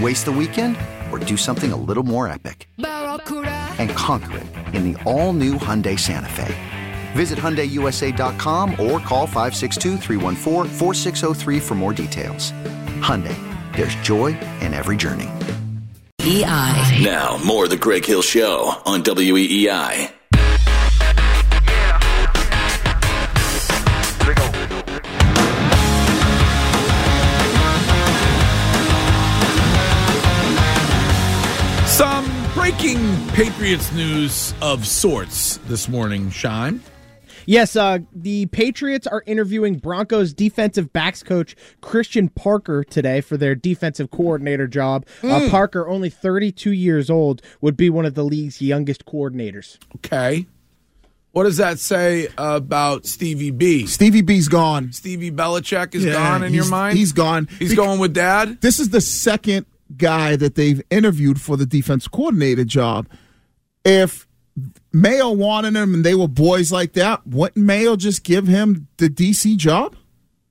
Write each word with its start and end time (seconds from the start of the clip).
Waste 0.00 0.24
the 0.24 0.32
weekend 0.32 0.76
or 1.12 1.18
do 1.18 1.36
something 1.36 1.72
a 1.72 1.76
little 1.76 2.02
more 2.02 2.26
epic? 2.28 2.68
And 2.78 3.90
conquer 3.90 4.38
it 4.38 4.46
in 4.74 4.92
the 4.92 5.02
all 5.04 5.32
new 5.32 5.54
Hyundai 5.54 5.98
Santa 5.98 6.28
Fe. 6.28 6.54
Visit 7.12 7.38
HyundaiUSA.com 7.38 8.72
or 8.72 8.98
call 8.98 9.26
562 9.26 9.98
for 11.60 11.74
more 11.74 11.92
details. 11.92 12.50
Hyundai, 13.00 13.36
there's 13.74 13.94
joy 13.96 14.38
in 14.60 14.74
every 14.74 14.96
journey. 14.96 15.30
EI. 16.20 17.04
Now, 17.04 17.38
more 17.44 17.64
of 17.64 17.70
the 17.70 17.76
Greg 17.76 18.04
Hill 18.04 18.22
Show 18.22 18.80
on 18.84 19.00
E 19.00 19.02
WEEI. 19.04 20.13
Breaking 32.64 33.28
Patriots 33.32 33.92
news 33.92 34.54
of 34.62 34.86
sorts 34.86 35.58
this 35.66 35.86
morning, 35.86 36.30
Shine. 36.30 36.80
Yes, 37.44 37.76
uh, 37.76 37.98
the 38.14 38.46
Patriots 38.46 39.06
are 39.06 39.22
interviewing 39.26 39.74
Broncos 39.74 40.32
defensive 40.32 40.90
backs 40.90 41.22
coach 41.22 41.54
Christian 41.82 42.30
Parker 42.30 42.82
today 42.82 43.20
for 43.20 43.36
their 43.36 43.54
defensive 43.54 44.10
coordinator 44.10 44.66
job. 44.66 45.04
Uh, 45.22 45.46
Parker, 45.50 45.86
only 45.86 46.08
32 46.08 46.72
years 46.72 47.10
old, 47.10 47.42
would 47.60 47.76
be 47.76 47.90
one 47.90 48.06
of 48.06 48.14
the 48.14 48.24
league's 48.24 48.62
youngest 48.62 49.04
coordinators. 49.04 49.76
Okay. 49.96 50.46
What 51.32 51.42
does 51.44 51.58
that 51.58 51.78
say 51.78 52.28
about 52.38 53.04
Stevie 53.04 53.50
B? 53.50 53.86
Stevie 53.86 54.22
B's 54.22 54.48
gone. 54.48 54.90
Stevie 54.92 55.30
Belichick 55.30 55.94
is 55.94 56.06
Yeah, 56.06 56.12
gone 56.14 56.42
in 56.42 56.54
your 56.54 56.68
mind? 56.70 56.96
He's 56.96 57.12
gone. 57.12 57.46
He's 57.58 57.72
Bec- 57.72 57.76
going 57.76 58.00
with 58.00 58.14
dad? 58.14 58.62
This 58.62 58.80
is 58.80 58.88
the 58.88 59.02
second 59.02 59.66
guy 59.96 60.36
that 60.36 60.54
they've 60.54 60.82
interviewed 60.90 61.40
for 61.40 61.56
the 61.56 61.66
defense 61.66 62.08
coordinator 62.08 62.64
job. 62.64 63.08
If 63.84 64.26
Mayo 64.92 65.30
wanted 65.30 65.74
him 65.76 65.94
and 65.94 66.04
they 66.04 66.14
were 66.14 66.28
boys 66.28 66.72
like 66.72 66.92
that, 66.94 67.26
wouldn't 67.26 67.56
Mayo 67.64 67.96
just 67.96 68.24
give 68.24 68.46
him 68.46 68.88
the 68.98 69.08
DC 69.08 69.56
job? 69.56 69.96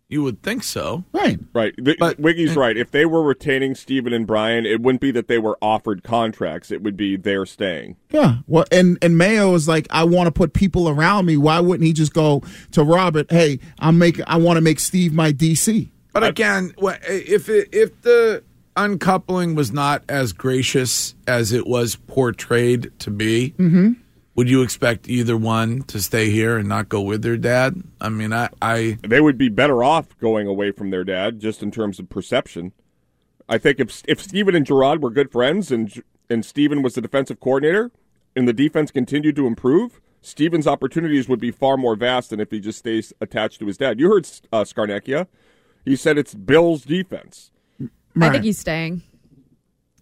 You 0.10 0.22
would 0.22 0.44
think 0.44 0.64
so. 0.64 1.04
Right. 1.12 1.40
Right. 1.54 1.74
The, 1.76 1.96
But- 2.00 2.20
Wiggy's 2.20 2.56
right. 2.56 2.78
If 2.78 2.92
they 2.92 3.04
were 3.06 3.24
retaining 3.24 3.74
Steven 3.74 4.14
and 4.14 4.28
Brian, 4.28 4.64
it 4.64 4.80
wouldn't 4.80 5.02
be 5.02 5.10
that 5.10 5.28
they 5.28 5.40
were 5.40 5.58
offered 5.60 6.04
contracts. 6.04 6.70
It 6.70 6.84
would 6.84 6.96
be 6.96 7.16
they're 7.16 7.48
staying. 7.48 7.96
Yeah. 8.12 8.36
Well, 8.46 8.66
and 8.72 9.00
and 9.02 9.18
Mayo 9.18 9.56
is 9.56 9.68
like, 9.68 9.88
I 9.90 10.04
want 10.04 10.28
to 10.28 10.32
put 10.32 10.54
people 10.54 10.88
around 10.88 11.26
me. 11.26 11.36
Why 11.36 11.60
wouldn't 11.60 11.88
he 11.88 11.94
just 11.94 12.14
go 12.14 12.44
to 12.74 12.84
Robert? 12.84 13.32
Hey, 13.32 13.58
I'm 13.80 13.98
making. 13.98 14.26
I 14.28 14.38
want 14.38 14.58
to 14.58 14.62
make 14.62 14.80
Steve 14.80 15.14
my 15.14 15.32
DC. 15.34 15.90
But 16.12 16.24
again, 16.24 16.76
if 16.78 17.50
it, 17.50 17.70
if 17.72 18.00
the 18.04 18.44
uncoupling 18.76 19.56
was 19.56 19.72
not 19.72 20.04
as 20.10 20.34
gracious 20.34 21.16
as 21.28 21.52
it 21.52 21.68
was 21.68 21.96
portrayed 21.96 22.92
to 23.00 23.12
be, 23.12 23.54
would 24.36 24.50
you 24.50 24.62
expect 24.62 25.08
either 25.08 25.38
one 25.38 25.84
to 25.84 26.02
stay 26.02 26.30
here 26.30 26.58
and 26.58 26.68
not 26.68 26.90
go 26.90 27.02
with 27.02 27.22
their 27.22 27.38
dad? 27.38 27.84
I 28.02 28.10
mean, 28.10 28.34
I, 28.34 28.50
I 28.62 28.98
They 29.02 29.22
would 29.22 29.38
be 29.38 29.50
better 29.50 29.84
off 29.84 30.18
going 30.20 30.48
away 30.48 30.72
from 30.72 30.90
their 30.90 31.04
dad, 31.04 31.40
just 31.40 31.62
in 31.62 31.72
terms 31.72 32.00
of 32.00 32.10
perception. 32.10 32.72
I 33.48 33.58
think 33.58 33.80
if 33.80 34.02
if 34.08 34.22
Steven 34.22 34.56
and 34.56 34.66
Gerard 34.66 35.04
were 35.04 35.12
good 35.12 35.32
friends 35.32 35.72
and 35.72 36.02
and 36.30 36.44
Steven 36.46 36.82
was 36.82 36.96
the 36.96 37.02
defensive 37.02 37.40
coordinator 37.40 37.92
and 38.36 38.48
the 38.48 38.54
defense 38.54 38.90
continued 38.90 39.36
to 39.36 39.46
improve, 39.46 40.02
Steven's 40.22 40.66
opportunities 40.66 41.28
would 41.30 41.40
be 41.40 41.52
far 41.52 41.78
more 41.78 41.96
vast 41.96 42.30
than 42.30 42.40
if 42.40 42.50
he 42.50 42.60
just 42.60 42.80
stays 42.80 43.14
attached 43.22 43.60
to 43.60 43.68
his 43.68 43.78
dad. 43.78 44.00
You 44.00 44.10
heard 44.10 44.28
uh, 44.52 44.64
Scarnecchia. 44.64 45.28
He 45.86 45.96
said 45.96 46.18
it's 46.18 46.34
Bill's 46.34 46.86
defense. 46.86 47.52
I 48.20 48.30
think 48.30 48.44
he's 48.44 48.60
staying. 48.60 49.02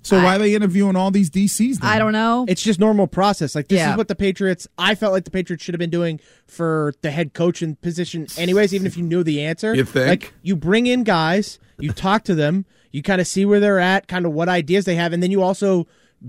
So 0.03 0.17
why 0.17 0.35
are 0.35 0.39
they 0.39 0.55
interviewing 0.55 0.95
all 0.95 1.11
these 1.11 1.29
DCs? 1.29 1.77
Then? 1.79 1.89
I 1.89 1.99
don't 1.99 2.11
know. 2.11 2.45
It's 2.47 2.63
just 2.63 2.79
normal 2.79 3.05
process. 3.05 3.53
Like 3.53 3.67
this 3.67 3.77
Yeah. 3.77 3.91
is 3.91 3.97
what 3.97 4.07
the 4.07 4.15
Patriots. 4.15 4.67
I 4.77 4.95
felt 4.95 5.13
like 5.13 5.25
the 5.25 5.31
Patriots 5.31 5.63
should 5.63 5.75
have 5.75 5.79
been 5.79 5.91
doing 5.91 6.19
for 6.47 6.93
the 7.01 7.11
head 7.11 7.33
coaching 7.33 7.75
position, 7.75 8.25
anyways. 8.35 8.73
Even 8.73 8.87
if 8.87 8.97
you 8.97 9.03
knew 9.03 9.23
the 9.23 9.41
answer, 9.43 9.75
You 9.75 9.85
think? 9.85 10.07
Like 10.07 10.33
you 10.41 10.55
bring 10.55 10.87
in 10.87 11.03
guys, 11.03 11.59
you 11.79 11.91
talk 11.91 12.23
to 12.23 12.33
them, 12.35 12.65
you 12.91 13.03
kind 13.03 13.21
of 13.21 13.27
see 13.27 13.45
where 13.45 13.59
they're 13.59 13.79
at, 13.79 14.07
kind 14.07 14.25
of 14.25 14.31
what 14.33 14.49
ideas 14.49 14.85
they 14.85 14.95
have, 14.95 15.13
and 15.13 15.21
then 15.21 15.29
you 15.29 15.43
also 15.43 15.85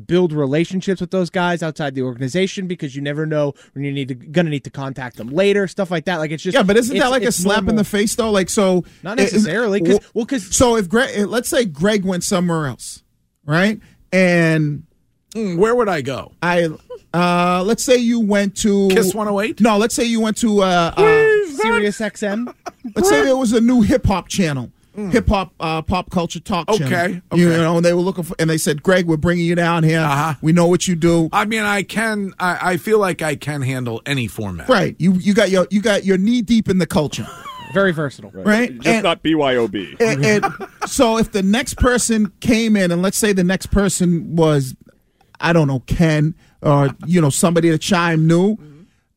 build 0.06 0.32
relationships 0.32 1.00
with 1.00 1.10
those 1.10 1.28
guys 1.30 1.62
outside 1.62 1.94
the 1.94 2.02
organization 2.02 2.66
because 2.66 2.96
you 2.96 3.02
never 3.02 3.26
know 3.26 3.52
when 3.74 3.84
you 3.84 3.92
need 3.92 4.08
to 4.08 4.14
gonna 4.14 4.48
need 4.50 4.64
to 4.64 4.70
contact 4.70 5.16
them 5.16 5.28
later, 5.28 5.68
stuff 5.68 5.90
like 5.90 6.06
that. 6.06 6.16
Like 6.16 6.30
it's 6.30 6.42
just 6.42 6.54
Yeah, 6.54 6.62
but 6.62 6.76
isn't 6.76 6.96
that 6.96 7.10
like 7.10 7.22
a 7.24 7.26
it's 7.28 7.36
slap 7.36 7.68
in 7.68 7.76
the 7.76 7.84
face 7.84 8.14
though? 8.14 8.30
Like 8.30 8.48
so, 8.48 8.84
Not 9.02 9.18
necessarily. 9.18 9.80
is- 9.80 9.82
necessarily, 9.84 9.98
'cause- 10.04 10.10
well, 10.14 10.26
'cause- 10.26 10.54
so 10.56 10.76
if 10.76 10.88
Greg, 10.88 11.26
let's 11.28 11.48
say 11.48 11.64
Greg 11.64 12.04
went 12.04 12.24
somewhere 12.24 12.66
else, 12.66 13.02
right? 13.44 13.80
And 14.12 14.84
Mm, 15.34 15.56
where 15.56 15.74
would 15.74 15.88
I 15.88 16.02
go? 16.02 16.32
I, 16.42 16.68
uh, 17.14 17.62
let's 17.64 17.82
say 17.82 17.96
you 17.96 18.20
went 18.20 18.54
to 18.58 18.88
Kiss 18.88 19.14
108? 19.14 19.62
No, 19.62 19.78
let's 19.78 19.94
say 19.94 20.04
you 20.04 20.20
went 20.20 20.36
to 20.38 20.60
uh, 20.62 20.92
uh 20.94 21.02
Sirius 21.56 21.98
XM. 22.00 22.52
let's 22.96 23.08
say 23.08 23.22
there 23.24 23.36
was 23.36 23.52
a 23.54 23.60
new 23.60 23.80
hip 23.80 24.04
hop 24.06 24.28
channel. 24.28 24.70
Hip 24.94 25.26
hop, 25.28 25.52
uh, 25.58 25.80
pop 25.82 26.10
culture 26.10 26.38
talk 26.40 26.66
Mm. 26.68 26.74
Okay, 26.74 26.88
channel. 26.88 27.20
okay. 27.32 27.40
You 27.40 27.48
know, 27.48 27.76
and 27.76 27.84
they 27.84 27.94
were 27.94 28.02
looking 28.02 28.24
for, 28.24 28.34
and 28.38 28.48
they 28.50 28.58
said, 28.58 28.82
"Greg, 28.82 29.06
we're 29.06 29.16
bringing 29.16 29.46
you 29.46 29.54
down 29.54 29.84
here. 29.84 30.00
Uh-huh. 30.00 30.34
We 30.42 30.52
know 30.52 30.66
what 30.66 30.86
you 30.86 30.94
do. 30.94 31.28
I 31.32 31.44
mean, 31.46 31.62
I 31.62 31.82
can. 31.82 32.32
I, 32.38 32.72
I 32.72 32.76
feel 32.76 32.98
like 32.98 33.22
I 33.22 33.34
can 33.36 33.62
handle 33.62 34.02
any 34.06 34.26
format. 34.26 34.68
Right? 34.68 34.94
You 34.98 35.14
you 35.14 35.32
got 35.34 35.50
your 35.50 35.66
you 35.70 35.80
got 35.80 36.04
your 36.04 36.18
knee 36.18 36.42
deep 36.42 36.68
in 36.68 36.76
the 36.78 36.86
culture, 36.86 37.26
Very 37.72 37.92
versatile. 37.92 38.30
right? 38.32 38.74
Just 38.74 38.86
And- 38.86 39.02
not 39.04 39.22
BYOB. 39.22 39.96
and, 40.00 40.24
and 40.24 40.44
so 40.86 41.16
if 41.18 41.32
the 41.32 41.42
next 41.42 41.78
person 41.78 42.30
came 42.40 42.76
in 42.76 42.90
and 42.90 43.00
let's 43.00 43.16
say 43.16 43.32
the 43.32 43.44
next 43.44 43.66
person 43.66 44.36
was 44.36 44.74
i 45.40 45.52
don't 45.52 45.66
know 45.68 45.80
ken 45.80 46.34
or 46.60 46.90
you 47.06 47.20
know 47.20 47.30
somebody 47.30 47.68
that 47.70 47.78
chime 47.80 48.26
knew 48.28 48.56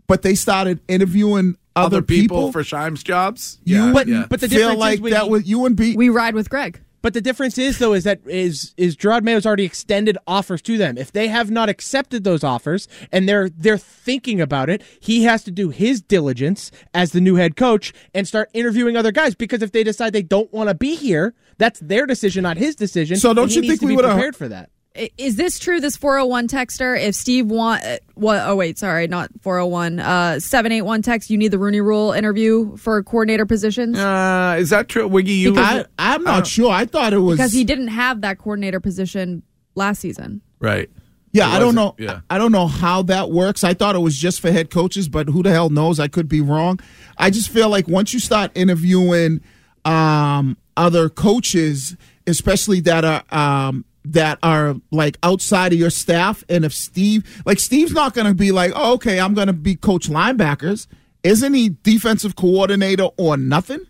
but 0.08 0.22
they 0.24 0.34
started 0.36 0.80
interviewing 0.88 1.56
other, 1.76 1.98
Other 1.98 2.02
people, 2.02 2.52
for 2.52 2.64
Shime's 2.64 3.04
jobs. 3.04 3.60
you 3.66 3.76
Yeah, 3.78 3.92
wouldn't 3.94 4.16
yeah. 4.18 4.26
But 4.30 4.40
the 4.42 4.48
feel 4.48 4.60
difference 4.60 4.76
is 4.78 4.80
like 4.80 5.02
when 5.02 5.12
that 5.14 5.26
you- 5.26 5.32
was 5.32 5.46
you 5.46 5.60
wouldn't 5.60 5.78
be 5.80 5.96
we 5.96 6.10
ride 6.10 6.34
with 6.36 6.50
Greg. 6.50 6.80
But 7.02 7.14
the 7.14 7.22
difference 7.22 7.60
is 7.60 7.78
though 7.78 7.94
is 7.94 8.04
that 8.06 8.20
is 8.26 8.74
is 8.78 8.96
Gerard 8.96 9.24
Mayo's 9.24 9.46
already 9.46 9.64
extended 9.66 10.18
offers 10.26 10.60
to 10.64 10.76
them. 10.78 10.98
If 10.98 11.12
they 11.12 11.28
have 11.28 11.52
not 11.52 11.70
accepted 11.70 12.24
those 12.24 12.44
offers 12.44 12.88
and 13.12 13.30
they're 13.30 13.50
they're 13.50 13.78
thinking 13.78 14.42
about 14.42 14.70
it, 14.72 14.82
he 15.00 15.24
has 15.26 15.44
to 15.44 15.52
do 15.52 15.70
his 15.70 16.02
diligence 16.02 16.72
as 16.96 17.12
the 17.12 17.22
new 17.22 17.36
head 17.36 17.56
coach 17.56 17.94
and 18.16 18.28
start 18.28 18.50
interviewing 18.54 18.98
other 18.98 19.12
guys 19.12 19.36
because 19.36 19.62
if 19.62 19.72
they 19.72 19.84
decide 19.84 20.14
they 20.14 20.24
don't 20.24 20.52
want 20.52 20.70
to 20.70 20.74
be 20.76 20.96
here, 20.96 21.36
that's 21.60 21.80
their 21.80 22.08
decision, 22.08 22.42
not 22.42 22.58
his 22.58 22.76
decision. 22.76 23.18
So 23.18 23.36
don't 23.36 23.50
he 23.50 23.56
you 23.56 23.62
needs 23.62 23.72
think 23.74 23.82
to 23.82 23.86
we 23.88 23.96
would've- 23.96 24.10
prepared 24.12 24.36
for 24.36 24.48
that? 24.48 24.70
I- 24.98 25.10
Is 25.18 25.36
this 25.36 25.60
true? 25.60 25.80
This 25.82 25.98
401 25.98 26.48
texter, 26.48 27.00
if 27.00 27.16
Steve 27.16 27.48
want, 27.48 27.84
uh, 27.84 27.98
what? 28.14 28.42
Oh 28.46 28.56
wait, 28.56 28.78
sorry, 28.78 29.08
not 29.08 29.30
401. 29.42 30.00
Uh, 30.00 30.40
781 30.40 31.02
text. 31.02 31.30
You 31.30 31.38
need 31.38 31.50
the 31.50 31.60
Rooney 31.60 31.82
Rule 31.82 32.12
interview 32.14 32.78
for 32.78 33.02
coordinator 33.04 33.46
positions 33.46 33.98
Uh, 34.00 34.56
is 34.58 34.70
that 34.70 34.88
true, 34.88 35.08
Wiggy? 35.08 35.34
You 35.34 35.56
I, 35.58 35.86
i'm 36.00 36.24
not 36.24 36.48
sure 36.48 36.72
i 36.72 36.86
thought 36.86 37.14
it 37.14 37.20
was 37.20 37.38
because 37.38 37.52
he 37.54 37.64
didn't 37.64 37.90
have 37.90 38.22
that 38.22 38.38
coordinator 38.38 38.80
position 38.80 39.44
last 39.76 40.00
season. 40.00 40.42
right? 40.60 40.90
yeah 41.34 41.50
i 41.50 41.60
don't 41.60 41.76
know 41.76 41.94
yeah. 41.98 42.22
i 42.30 42.38
don't 42.38 42.54
know 42.54 42.66
how 42.68 43.02
that 43.02 43.30
works 43.30 43.64
i 43.66 43.74
thought 43.74 43.94
it 43.96 44.00
was 44.00 44.18
just 44.18 44.40
for 44.40 44.52
head 44.52 44.70
coaches 44.70 45.10
but 45.10 45.28
who 45.28 45.44
the 45.44 45.52
hell 45.52 45.70
knows 45.70 46.00
i 46.00 46.08
could 46.08 46.30
be 46.30 46.40
wrong 46.40 46.80
i 47.18 47.30
just 47.30 47.50
feel 47.50 47.68
like 47.68 47.88
once 47.90 48.14
you 48.14 48.20
start 48.22 48.52
interviewing 48.56 49.42
um, 49.84 50.56
other 50.78 51.10
coaches 51.10 51.98
especially 52.28 52.80
that 52.80 53.04
are 53.04 53.24
um, 53.32 53.84
that 54.14 54.40
are 54.44 54.76
like 54.92 55.18
outside 55.24 55.74
of 55.74 55.80
your 55.80 55.90
staff, 55.90 56.44
and 56.50 56.66
if 56.66 56.74
Steve, 56.74 57.42
like 57.46 57.60
Steve's 57.60 57.94
not 57.94 58.14
going 58.14 58.28
to 58.28 58.34
be 58.34 58.52
like, 58.52 58.72
oh, 58.76 58.94
okay, 58.94 59.20
I'm 59.20 59.34
going 59.34 59.48
to 59.48 59.54
be 59.54 59.76
coach 59.76 60.10
linebackers. 60.10 60.88
Isn't 61.24 61.54
he 61.54 61.70
defensive 61.84 62.36
coordinator 62.36 63.10
or 63.18 63.36
nothing? 63.38 63.86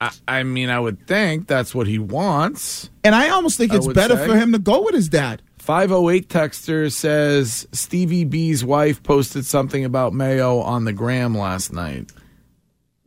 I, 0.00 0.10
I 0.26 0.42
mean, 0.42 0.68
I 0.68 0.80
would 0.80 1.06
think 1.06 1.46
that's 1.46 1.74
what 1.74 1.86
he 1.86 1.98
wants. 1.98 2.90
And 3.04 3.14
I 3.14 3.28
almost 3.30 3.56
think 3.56 3.72
I 3.72 3.76
it's 3.76 3.86
better 3.86 4.16
say. 4.16 4.26
for 4.26 4.36
him 4.36 4.52
to 4.52 4.58
go 4.58 4.82
with 4.82 4.94
his 4.94 5.08
dad. 5.08 5.42
508 5.58 6.28
texter 6.28 6.90
says 6.90 7.68
Stevie 7.70 8.24
B's 8.24 8.64
wife 8.64 9.00
posted 9.04 9.46
something 9.46 9.84
about 9.84 10.12
Mayo 10.12 10.58
on 10.58 10.84
the 10.84 10.92
gram 10.92 11.38
last 11.38 11.72
night. 11.72 12.10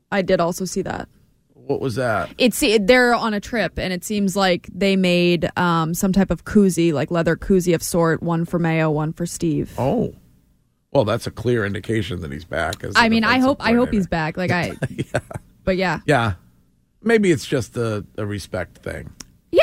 I 0.10 0.22
did 0.22 0.40
also 0.40 0.64
see 0.64 0.82
that. 0.84 1.10
What 1.66 1.82
was 1.82 1.96
that? 1.96 2.30
It's 2.38 2.64
they're 2.82 3.16
on 3.16 3.34
a 3.34 3.40
trip, 3.40 3.80
and 3.80 3.92
it 3.92 4.04
seems 4.04 4.36
like 4.36 4.70
they 4.74 4.96
made 4.96 5.50
um, 5.58 5.94
some 5.94 6.14
type 6.14 6.30
of 6.30 6.46
koozie, 6.46 6.94
like 6.94 7.10
leather 7.10 7.36
koozie 7.36 7.74
of 7.74 7.82
sort, 7.82 8.22
one 8.22 8.46
for 8.46 8.60
Mayo, 8.60 8.92
one 8.92 9.14
for 9.14 9.26
Steve. 9.26 9.74
Oh. 9.78 10.14
Well, 10.92 11.04
that's 11.04 11.28
a 11.28 11.32
clear 11.32 11.66
indication 11.66 12.22
that 12.22 12.32
he's 12.32 12.46
back. 12.46 12.84
As 12.84 12.94
I 12.96 13.10
mean, 13.10 13.24
I 13.24 13.40
hope 13.40 13.58
I 13.60 13.74
hope 13.74 13.92
he's 13.92 14.08
back. 14.08 14.38
Like 14.38 14.52
I, 14.52 14.78
yeah. 14.90 15.20
but 15.64 15.76
yeah, 15.76 16.00
Yeah. 16.06 16.34
Maybe 17.02 17.32
it's 17.32 17.46
just 17.46 17.78
a, 17.78 18.04
a 18.18 18.26
respect 18.26 18.80
thing. 18.80 19.12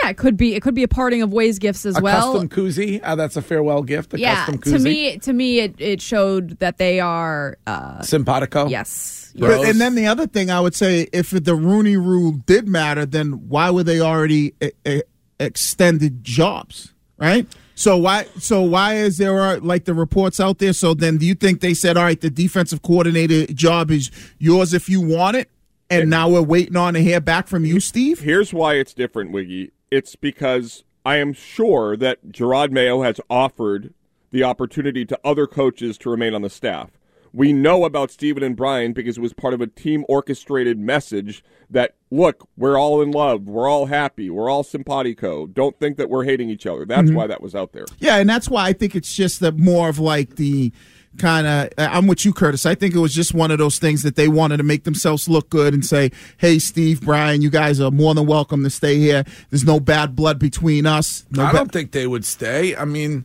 Yeah, 0.03 0.09
it 0.09 0.17
could 0.17 0.37
be 0.37 0.55
it 0.55 0.63
could 0.63 0.75
be 0.75 0.83
a 0.83 0.89
parting 0.89 1.21
of 1.23 1.33
ways 1.33 1.59
gifts 1.59 1.85
as 1.85 1.99
a 1.99 2.01
well. 2.01 2.33
custom 2.33 2.49
koozie. 2.49 3.01
Uh, 3.03 3.15
that's 3.15 3.37
a 3.37 3.43
farewell 3.43 3.83
gift. 3.83 4.15
A 4.15 4.19
yeah, 4.19 4.47
custom 4.47 4.59
to 4.73 4.79
me, 4.79 5.19
to 5.19 5.33
me, 5.33 5.61
it, 5.61 5.75
it 5.79 6.01
showed 6.01 6.59
that 6.61 6.79
they 6.79 6.99
are 7.01 7.59
uh, 7.67 8.01
simpatico. 8.03 8.69
yes, 8.69 9.33
But, 9.39 9.67
and 9.67 9.81
then 9.81 9.95
the 9.95 10.07
other 10.07 10.27
thing 10.27 10.51
I 10.51 10.61
would 10.61 10.75
say, 10.75 11.09
if 11.13 11.31
the 11.31 11.55
Rooney 11.55 11.97
Rule 11.97 12.33
did 12.33 12.69
matter, 12.69 13.05
then 13.05 13.49
why 13.49 13.71
were 13.71 13.83
they 13.83 14.01
already 14.01 14.55
e- 14.63 14.71
e- 14.87 15.03
extended 15.39 16.25
jobs, 16.25 16.95
right? 17.19 17.47
So 17.75 17.97
why? 17.99 18.27
So 18.39 18.63
why 18.63 18.95
is 18.95 19.19
there 19.19 19.41
uh, 19.41 19.61
like 19.61 19.85
the 19.85 19.95
reports 19.95 20.41
out 20.41 20.59
there? 20.59 20.73
So 20.73 20.95
then, 20.95 21.19
do 21.19 21.27
you 21.27 21.35
think 21.35 21.61
they 21.61 21.75
said, 21.75 21.97
all 21.97 22.05
right, 22.05 22.21
the 22.21 22.31
defensive 22.31 22.81
coordinator 22.83 23.47
job 23.53 23.91
is 23.91 24.11
yours 24.39 24.73
if 24.73 24.89
you 24.89 25.01
want 25.01 25.37
it, 25.37 25.51
and 25.91 26.09
now 26.09 26.29
we're 26.31 26.43
waiting 26.43 26.77
on 26.77 26.95
to 26.95 27.01
hear 27.03 27.21
back 27.21 27.47
from 27.47 27.65
you, 27.67 27.81
Steve? 27.81 28.21
Here's 28.21 28.55
why 28.55 28.75
it's 28.75 28.95
different, 28.95 29.33
Wiggy. 29.33 29.71
It's 29.93 30.17
because 30.17 30.85
I 31.05 31.17
am 31.17 31.35
sure 31.35 31.99
that 31.99 32.33
Gerard 32.33 32.73
Mayo 32.73 33.03
has 33.03 33.21
offered 33.29 33.93
the 34.31 34.43
opportunity 34.43 35.05
to 35.05 35.21
other 35.23 35.47
coaches 35.47 35.99
to 35.99 36.09
remain 36.09 36.35
on 36.35 36.41
the 36.41 36.49
staff. 36.49 36.93
We 37.31 37.53
know 37.53 37.85
about 37.85 38.11
Stephen 38.11 38.43
and 38.43 38.57
Brian 38.57 38.95
because 38.95 39.19
it 39.19 39.21
was 39.21 39.35
part 39.35 39.53
of 39.53 39.61
a 39.61 39.67
team 39.67 40.07
orchestrated 40.09 40.79
message 40.79 41.45
that, 41.69 41.95
look, 42.11 42.49
we're 42.57 42.79
all 42.79 43.03
in 43.03 43.11
love, 43.11 43.45
we're 43.45 43.69
all 43.69 43.85
happy, 43.85 44.31
we're 44.31 44.49
all 44.49 44.63
simpatico. 44.63 45.47
Don't 45.47 45.79
think 45.79 45.99
that 45.99 46.09
we're 46.09 46.25
hating 46.25 46.49
each 46.49 46.65
other. 46.65 46.87
That's 46.87 47.09
mm-hmm. 47.09 47.17
why 47.17 47.27
that 47.27 47.43
was 47.43 47.55
out 47.55 47.73
there. 47.73 47.85
Yeah, 47.99 48.17
and 48.17 48.31
that's 48.31 48.49
why 48.49 48.65
I 48.65 48.73
think 48.73 48.97
it's 48.97 49.15
just 49.15 49.41
the 49.41 49.53
more 49.53 49.91
of 49.91 49.99
like 49.99 50.37
the 50.37 50.73
kind 51.19 51.47
of 51.47 51.69
I'm 51.79 52.07
with 52.07 52.25
you, 52.25 52.33
Curtis. 52.33 52.65
I 52.67 52.75
think 52.75 52.95
it 52.95 52.99
was 52.99 53.15
just 53.15 53.35
one 53.35 53.51
of 53.51 53.59
those 53.59 53.79
things 53.79 54.03
that 54.03 54.17
they 54.17 54.29
wanted 54.29 54.57
to 54.59 54.63
make 54.63 54.85
themselves 54.85 55.29
look 55.29 55.49
good 55.51 55.75
and 55.75 55.85
say, 55.85 56.11
"Hey, 56.39 56.59
Steve, 56.59 57.03
Brian, 57.03 57.43
you 57.43 57.51
guys 57.51 57.81
are 57.81 57.91
more 57.91 58.15
than 58.15 58.27
welcome 58.27 58.63
to 58.65 58.71
stay 58.71 58.99
here. 58.99 59.25
There's 59.51 59.65
no 59.65 59.81
bad 59.81 60.17
blood 60.17 60.39
between 60.39 60.87
us." 60.87 61.25
No 61.31 61.45
I 61.45 61.53
don't 61.53 61.71
think 61.73 61.93
they 61.93 62.07
would 62.07 62.25
stay. 62.25 62.75
I 62.77 62.85
mean, 62.85 63.25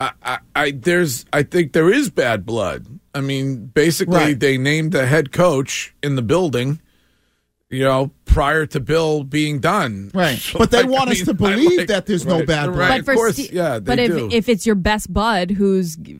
I, 0.00 0.12
I, 0.22 0.38
I 0.54 0.70
there's 0.72 1.24
I 1.32 1.42
think 1.42 1.72
there 1.72 1.90
is 1.92 2.10
bad 2.10 2.44
blood. 2.46 2.86
I 3.14 3.20
mean, 3.20 3.66
basically, 3.66 4.14
Right. 4.16 4.38
they 4.40 4.58
named 4.58 4.92
the 4.92 5.06
head 5.06 5.32
coach 5.32 5.94
in 6.02 6.14
the 6.16 6.22
building. 6.22 6.80
You 7.70 7.84
know, 7.84 8.12
prior 8.24 8.64
to 8.64 8.80
Bill 8.80 9.24
being 9.24 9.58
done, 9.58 10.10
Right. 10.14 10.38
So, 10.38 10.58
But 10.58 10.70
they 10.70 10.84
like, 10.84 10.90
want 10.90 11.08
I 11.10 11.12
us 11.12 11.18
to 11.24 11.34
mean, 11.34 11.44
I 11.52 11.54
believe 11.56 11.78
like- 11.80 11.88
that 11.88 12.06
there's 12.06 12.24
no 12.24 12.38
bad 12.46 12.68
blood. 12.68 12.78
Right, 12.78 12.88
but 12.88 12.98
of 13.00 13.04
for 13.04 13.14
course, 13.14 13.36
Ste- 13.36 13.52
yeah, 13.52 13.74
they 13.74 13.80
but 13.80 13.98
if 13.98 14.08
do. 14.10 14.28
if 14.32 14.48
it's 14.48 14.64
your 14.64 14.74
best 14.74 15.12
bud 15.12 15.50
who's 15.50 15.96
g- 15.96 16.18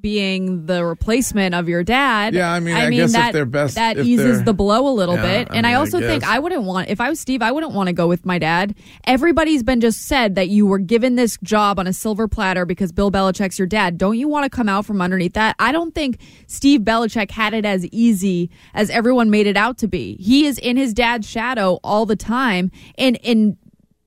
being 0.00 0.66
the 0.66 0.84
replacement 0.84 1.54
of 1.54 1.68
your 1.68 1.82
dad, 1.84 2.34
Yeah, 2.34 2.52
I 2.52 2.60
mean, 2.60 2.74
I 2.74 2.90
guess 2.90 3.14
if 3.14 3.32
that 3.32 3.50
best- 3.50 3.74
that 3.74 3.98
eases 3.98 4.44
the 4.44 4.54
blow 4.54 4.88
a 4.88 4.94
little 4.94 5.16
Yeah, 5.16 5.22
bit. 5.22 5.48
I 5.50 5.56
and 5.56 5.66
I 5.66 5.70
mean, 5.70 5.76
I 5.76 5.78
also 5.80 6.00
think. 6.00 6.24
I 6.24 6.38
wouldn't 6.38 6.62
want 6.62 6.88
if 6.88 7.00
I 7.00 7.08
was 7.08 7.20
Steve, 7.20 7.42
I 7.42 7.52
wouldn't 7.52 7.72
want 7.72 7.88
to 7.88 7.92
go 7.92 8.08
with 8.08 8.24
my 8.24 8.38
dad. 8.38 8.74
Everybody's 9.04 9.62
been 9.62 9.80
just 9.80 10.02
said 10.06 10.34
that 10.36 10.48
you 10.48 10.66
were 10.66 10.78
given 10.78 11.16
this 11.16 11.36
job 11.42 11.78
on 11.78 11.86
a 11.86 11.92
silver 11.92 12.28
platter 12.28 12.64
because 12.64 12.92
Bill 12.92 13.10
Belichick's 13.10 13.58
your 13.58 13.66
dad. 13.68 13.98
Don't 13.98 14.18
you 14.18 14.28
want 14.28 14.44
to 14.44 14.50
come 14.50 14.68
out 14.68 14.86
from 14.86 15.00
underneath 15.02 15.34
that? 15.34 15.56
I 15.58 15.72
don't 15.72 15.94
think 15.94 16.18
Steve 16.46 16.80
Belichick 16.82 17.30
had 17.30 17.54
it 17.54 17.64
as 17.64 17.86
easy 17.86 18.50
as 18.74 18.90
everyone 18.90 19.30
made 19.30 19.46
it 19.46 19.56
out 19.56 19.78
to 19.78 19.88
be. 19.88 20.16
He 20.16 20.46
is 20.46 20.58
in 20.58 20.76
his 20.76 20.94
dad's 20.94 21.28
shadow 21.28 21.78
all 21.84 22.06
the 22.06 22.16
time, 22.16 22.70
and 22.98 23.18
and 23.24 23.56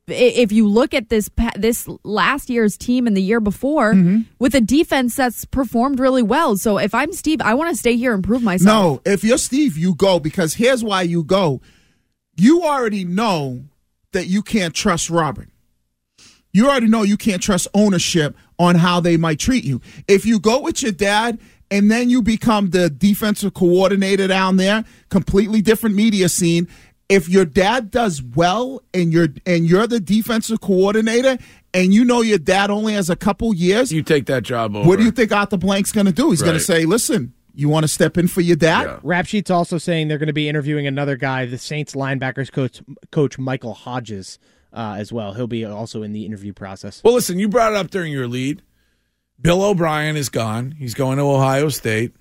if 0.08 0.52
you 0.52 0.68
look 0.68 0.94
at 0.94 1.10
this 1.10 1.30
this 1.56 1.88
last 2.04 2.50
year's 2.50 2.78
team 2.78 3.08
and 3.08 3.16
the 3.16 3.22
year 3.22 3.40
before 3.40 3.94
mm-hmm. 3.94 4.22
with 4.40 4.54
a 4.56 4.62
defense 4.62 5.16
that's 5.16 5.46
performed 5.46 6.00
really 6.00 6.24
well. 6.24 6.58
So 6.58 6.78
if 6.78 6.94
I'm 6.94 7.14
Steve, 7.14 7.42
I 7.42 7.54
want 7.54 7.72
to 7.72 7.78
stay 7.78 7.96
here 7.96 8.14
and 8.14 8.24
prove 8.24 8.44
myself. 8.44 8.66
No, 9.06 9.12
if 9.12 9.24
you're 9.24 9.38
Steve, 9.38 9.78
you 9.78 9.96
go 9.96 10.20
because 10.20 10.56
here's 10.56 10.84
why 10.84 11.04
you 11.04 11.24
go. 11.24 11.62
You 12.36 12.64
already 12.64 13.06
know 13.06 13.64
that 14.12 14.28
you 14.28 14.42
can't 14.42 14.74
trust 14.74 15.10
Robert. 15.10 15.50
You 16.52 16.70
already 16.70 16.88
know 16.88 17.02
you 17.02 17.18
can't 17.18 17.42
trust 17.42 17.68
ownership 17.74 18.36
on 18.60 18.76
how 18.76 19.00
they 19.00 19.18
might 19.18 19.40
treat 19.40 19.64
you. 19.64 19.82
If 20.08 20.26
you 20.26 20.40
go 20.40 20.60
with 20.62 20.84
your 20.84 20.92
dad 20.92 21.40
and 21.72 21.90
then 21.90 22.10
you 22.10 22.22
become 22.22 22.70
the 22.70 22.90
defensive 22.90 23.56
coordinator 23.56 24.28
down 24.28 24.58
there, 24.58 24.86
completely 25.10 25.62
different 25.62 25.96
media 25.96 26.30
scene. 26.30 26.68
If 27.14 27.30
your 27.30 27.46
dad 27.46 27.92
does 27.92 28.22
well 28.22 28.82
and 28.94 29.14
you're 29.14 29.30
and 29.46 29.66
you're 29.68 29.88
the 29.88 30.00
defensive 30.00 30.62
coordinator 30.62 31.38
and 31.74 31.94
you 31.94 32.04
know 32.04 32.22
your 32.22 32.40
dad 32.40 32.70
only 32.70 32.94
has 32.94 33.10
a 33.10 33.16
couple 33.16 33.54
years, 33.54 33.92
you 33.92 34.04
take 34.04 34.26
that 34.28 34.44
job 34.44 34.76
over. 34.76 34.88
what 34.88 34.98
do 35.00 35.06
you 35.06 35.12
think 35.12 35.32
Arthur 35.32 35.58
Blank's 35.58 35.92
going 35.92 36.06
to 36.08 36.12
do? 36.12 36.32
He's 36.32 36.42
going 36.42 36.54
to 36.56 36.60
say, 36.60 36.86
"Listen, 36.86 37.34
you 37.54 37.70
want 37.70 37.84
to 37.84 37.88
step 37.88 38.18
in 38.18 38.28
for 38.28 38.42
your 38.42 38.56
dad?" 38.56 38.84
Yeah. 38.84 39.00
Rap 39.04 39.26
Sheet's 39.28 39.52
also 39.52 39.78
saying 39.78 40.08
they're 40.08 40.18
going 40.18 40.28
to 40.28 40.34
be 40.34 40.50
interviewing 40.50 40.88
another 40.88 41.16
guy, 41.16 41.46
the 41.46 41.58
Saints 41.58 41.94
linebackers 41.94 42.52
coach, 42.52 42.82
coach 43.12 43.38
Michael 43.38 43.74
Hodges, 43.74 44.40
uh, 44.74 44.96
as 44.98 45.14
well. 45.14 45.34
He'll 45.34 45.48
be 45.48 45.66
also 45.66 46.04
in 46.04 46.14
the 46.14 46.26
interview 46.26 46.54
process. 46.54 47.02
Well, 47.04 47.14
listen, 47.14 47.38
you 47.40 47.48
brought 47.48 47.74
it 47.74 47.78
up 47.78 47.90
during 47.92 48.12
your 48.12 48.28
lead. 48.28 48.62
Bill 49.40 49.64
O'Brien 49.64 50.16
is 50.16 50.30
gone. 50.30 50.72
He's 50.72 50.94
going 50.94 51.18
to 51.18 51.24
Ohio 51.24 51.70
State. 51.70 52.14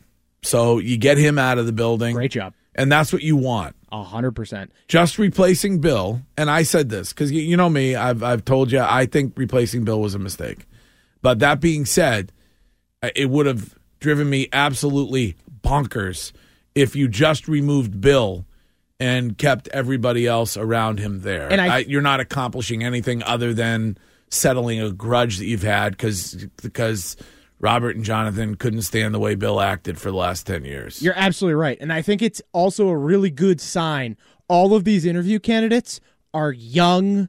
So 0.43 0.79
you 0.79 0.97
get 0.97 1.19
him 1.19 1.39
out 1.39 1.59
of 1.59 1.67
the 1.67 1.73
building. 1.73 2.15
Great 2.15 2.33
job, 2.33 2.53
And 2.75 2.91
that's 2.91 3.13
what 3.13 3.23
you 3.23 3.37
want. 3.37 3.77
a 3.91 4.03
hundred 4.03 4.33
percent. 4.33 4.73
Just 4.89 5.19
replacing 5.19 5.81
Bill. 5.81 6.23
And 6.39 6.51
I 6.51 6.63
said 6.63 6.89
this 6.89 7.13
because 7.13 7.31
you, 7.31 7.57
know 7.57 7.69
me, 7.69 7.95
I've, 7.95 8.23
I've 8.23 8.45
told 8.45 8.73
you 8.73 8.81
I 8.81 9.07
think 9.07 9.35
replacing 9.37 9.85
Bill 9.85 10.01
was 10.01 10.15
a 10.15 10.19
mistake. 10.19 10.67
But 11.21 11.39
that 11.41 11.61
being 11.61 11.85
said, 11.85 12.33
it 13.15 13.29
would 13.31 13.47
have 13.47 13.75
driven 14.01 14.29
me 14.31 14.49
absolutely 14.53 15.37
bonkers 15.63 16.33
if 16.75 16.97
you 16.97 17.09
just 17.09 17.47
removed 17.49 18.01
Bill 18.01 18.47
and 18.99 19.37
kept 19.37 19.69
everybody 19.69 20.27
else 20.27 20.57
around 20.57 20.99
him 20.99 21.21
there. 21.21 21.51
And 21.53 21.61
I- 21.61 21.79
you're 21.79 22.01
not 22.03 22.21
accomplishing 22.21 22.83
anything 22.83 23.23
other 23.23 23.53
than 23.53 23.99
settling 24.31 24.81
a 24.81 24.91
grudge 24.91 25.37
that 25.39 25.45
you've 25.47 25.63
had 25.63 25.93
because 25.93 26.47
because 26.63 27.17
Robert 27.63 27.95
and 27.95 28.05
Jonathan 28.05 28.57
couldn't 28.57 28.83
stand 28.83 29.15
the 29.15 29.21
way 29.21 29.37
Bill 29.37 29.61
acted 29.61 29.97
for 29.99 30.11
the 30.11 30.17
last 30.17 30.47
ten 30.47 30.65
years. 30.65 31.01
You're 31.01 31.15
absolutely 31.17 31.55
right. 31.55 31.79
And 31.81 31.93
I 31.93 32.03
think 32.03 32.21
it's 32.21 32.43
also 32.53 32.89
a 32.89 32.97
really 32.97 33.31
good 33.31 33.61
sign. 33.61 34.17
All 34.49 34.75
of 34.75 34.83
these 34.85 35.07
interview 35.07 35.39
candidates 35.39 36.01
are 36.35 36.51
young, 36.51 37.29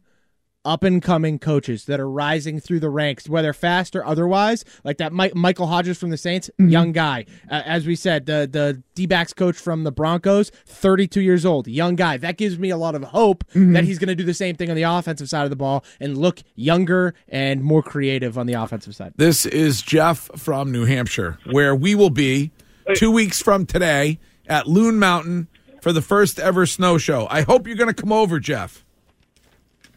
up 0.66 0.84
and 0.84 1.02
coming 1.02 1.40
coaches 1.40 1.86
that 1.86 2.00
are 2.00 2.10
rising 2.10 2.60
through 2.60 2.80
the 2.80 2.90
ranks, 2.90 3.28
whether 3.28 3.54
fast 3.54 3.96
or 3.96 4.06
otherwise. 4.06 4.64
Like 4.84 4.98
that 4.98 5.14
Mi- 5.14 5.32
Michael 5.34 5.68
Hodges 5.68 5.98
from 5.98 6.10
the 6.10 6.18
Saints, 6.18 6.50
young 6.58 6.92
guy. 6.92 7.26
Uh, 7.50 7.62
as 7.66 7.86
we 7.86 7.96
said, 7.96 8.26
the 8.26 8.48
the 8.50 8.82
D 8.96 9.06
backs 9.06 9.34
coach 9.34 9.56
from 9.58 9.84
the 9.84 9.92
Broncos, 9.92 10.52
32 10.66 11.22
years 11.22 11.46
old, 11.46 11.68
young 11.68 11.96
guy. 11.96 12.18
That 12.18 12.38
gives 12.38 12.58
me 12.58 12.70
a 12.70 12.78
lot 12.78 12.96
of 12.96 13.04
hope 13.04 13.44
that 13.54 13.84
he's 13.84 14.00
going 14.00 14.08
to 14.10 14.16
do 14.16 14.24
the 14.24 14.34
same 14.34 14.56
thing 14.56 14.70
on 14.70 14.76
the 14.76 14.84
offensive 14.84 15.30
side 15.30 15.44
of 15.44 15.50
the 15.50 15.56
ball 15.56 15.84
and 16.00 16.18
look 16.18 16.42
younger 16.56 17.14
and 17.28 17.64
more 17.64 17.84
creative 17.84 18.38
on 18.38 18.46
the 18.48 18.54
offensive 18.54 18.96
side. 18.96 19.14
This 19.18 19.46
is 19.46 19.82
Jeff 19.82 20.30
from 20.38 20.72
New 20.72 20.86
Hampshire, 20.86 21.40
where 21.52 21.76
we 21.76 21.96
will 21.96 22.10
be 22.10 22.52
two 22.96 23.12
weeks 23.12 23.42
from 23.42 23.66
today 23.66 24.20
at 24.48 24.68
Loon 24.68 25.00
Mountain 25.00 25.48
for 25.82 25.92
the 25.92 26.02
first 26.02 26.40
ever 26.40 26.66
snow 26.66 26.98
show. 26.98 27.28
I 27.30 27.42
hope 27.42 27.68
you're 27.68 27.76
going 27.76 27.94
to 27.94 28.02
come 28.02 28.12
over, 28.12 28.40
Jeff. 28.40 28.83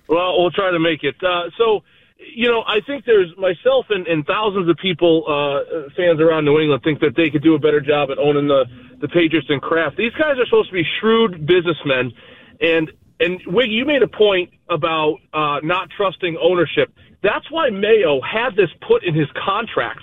Well, 0.08 0.40
we'll 0.40 0.50
try 0.50 0.70
to 0.70 0.78
make 0.78 1.02
it. 1.02 1.16
Uh, 1.22 1.50
so, 1.58 1.82
you 2.18 2.48
know, 2.48 2.62
I 2.66 2.80
think 2.86 3.04
there's 3.04 3.32
myself 3.36 3.86
and, 3.90 4.06
and 4.06 4.24
thousands 4.26 4.68
of 4.68 4.76
people, 4.76 5.24
uh, 5.28 5.90
fans 5.96 6.20
around 6.20 6.44
New 6.44 6.58
England, 6.58 6.82
think 6.82 7.00
that 7.00 7.14
they 7.16 7.30
could 7.30 7.42
do 7.42 7.54
a 7.54 7.58
better 7.58 7.80
job 7.80 8.10
at 8.10 8.18
owning 8.18 8.48
the 8.48 8.64
the 8.98 9.08
Patriots 9.08 9.48
and 9.50 9.60
Kraft. 9.60 9.96
These 9.98 10.12
guys 10.12 10.38
are 10.38 10.46
supposed 10.46 10.70
to 10.70 10.74
be 10.74 10.84
shrewd 11.00 11.46
businessmen, 11.46 12.12
and 12.60 12.90
and 13.20 13.40
Wiggy, 13.46 13.72
you 13.72 13.84
made 13.84 14.02
a 14.02 14.08
point 14.08 14.50
about 14.68 15.16
uh, 15.32 15.60
not 15.62 15.88
trusting 15.96 16.38
ownership. 16.40 16.92
That's 17.22 17.50
why 17.50 17.70
Mayo 17.70 18.20
had 18.20 18.56
this 18.56 18.70
put 18.86 19.04
in 19.04 19.14
his 19.14 19.28
contract 19.44 20.00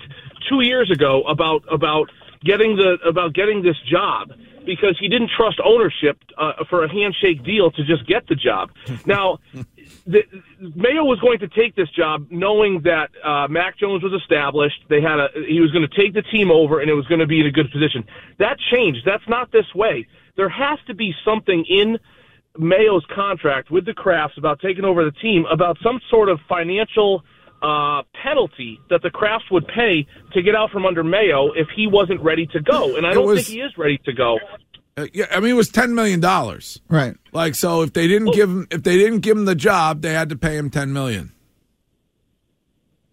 two 0.48 0.62
years 0.62 0.90
ago 0.90 1.22
about 1.22 1.64
about 1.72 2.10
getting 2.44 2.76
the 2.76 2.98
about 3.06 3.34
getting 3.34 3.62
this 3.62 3.76
job 3.90 4.32
because 4.64 4.96
he 5.00 5.08
didn't 5.08 5.30
trust 5.36 5.60
ownership 5.64 6.18
uh, 6.38 6.64
for 6.68 6.84
a 6.84 6.88
handshake 6.88 7.44
deal 7.44 7.70
to 7.70 7.84
just 7.84 8.06
get 8.06 8.26
the 8.28 8.34
job. 8.34 8.70
Now, 9.06 9.38
the, 10.06 10.22
Mayo 10.58 11.04
was 11.04 11.18
going 11.20 11.38
to 11.40 11.48
take 11.48 11.74
this 11.74 11.90
job 11.90 12.26
knowing 12.30 12.82
that 12.84 13.10
uh, 13.22 13.48
Mac 13.48 13.78
Jones 13.78 14.02
was 14.02 14.12
established. 14.12 14.80
They 14.88 15.00
had 15.02 15.20
a 15.20 15.28
he 15.46 15.60
was 15.60 15.70
going 15.72 15.86
to 15.86 15.94
take 15.94 16.14
the 16.14 16.22
team 16.22 16.50
over, 16.50 16.80
and 16.80 16.90
it 16.90 16.94
was 16.94 17.06
going 17.06 17.20
to 17.20 17.26
be 17.26 17.40
in 17.40 17.46
a 17.46 17.50
good 17.50 17.70
position. 17.70 18.04
That 18.38 18.56
changed. 18.72 19.00
That's 19.04 19.26
not 19.28 19.52
this 19.52 19.66
way. 19.74 20.06
There 20.36 20.48
has 20.48 20.78
to 20.86 20.94
be 20.94 21.14
something 21.24 21.64
in 21.68 21.98
Mayo's 22.58 23.04
contract 23.14 23.70
with 23.70 23.84
the 23.84 23.92
Krafts 23.92 24.38
about 24.38 24.60
taking 24.60 24.84
over 24.84 25.04
the 25.04 25.12
team 25.12 25.44
about 25.50 25.76
some 25.82 26.00
sort 26.10 26.28
of 26.28 26.38
financial 26.48 27.22
uh, 27.64 28.02
penalty 28.22 28.78
that 28.90 29.00
the 29.02 29.08
Krafts 29.10 29.50
would 29.50 29.66
pay 29.66 30.06
to 30.34 30.42
get 30.42 30.54
out 30.54 30.70
from 30.70 30.84
under 30.84 31.02
Mayo 31.02 31.50
if 31.52 31.66
he 31.74 31.86
wasn't 31.86 32.20
ready 32.20 32.46
to 32.48 32.60
go. 32.60 32.96
And 32.96 33.06
I 33.06 33.12
It 33.12 33.14
don't 33.14 33.26
was- 33.26 33.46
think 33.46 33.56
he 33.56 33.60
is 33.62 33.72
ready 33.78 33.98
to 34.04 34.12
go. 34.12 34.38
Uh, 34.96 35.06
yeah, 35.12 35.24
I 35.32 35.40
mean 35.40 35.50
it 35.50 35.54
was 35.54 35.70
ten 35.70 35.94
million 35.94 36.20
dollars. 36.20 36.80
Right. 36.88 37.14
Like 37.32 37.54
so, 37.56 37.82
if 37.82 37.92
they 37.94 38.06
didn't 38.06 38.32
give 38.32 38.48
him 38.48 38.68
if 38.70 38.82
they 38.84 38.96
didn't 38.96 39.20
give 39.20 39.36
him 39.36 39.44
the 39.44 39.56
job, 39.56 40.02
they 40.02 40.12
had 40.12 40.28
to 40.28 40.36
pay 40.36 40.56
him 40.56 40.70
ten 40.70 40.92
million. 40.92 41.32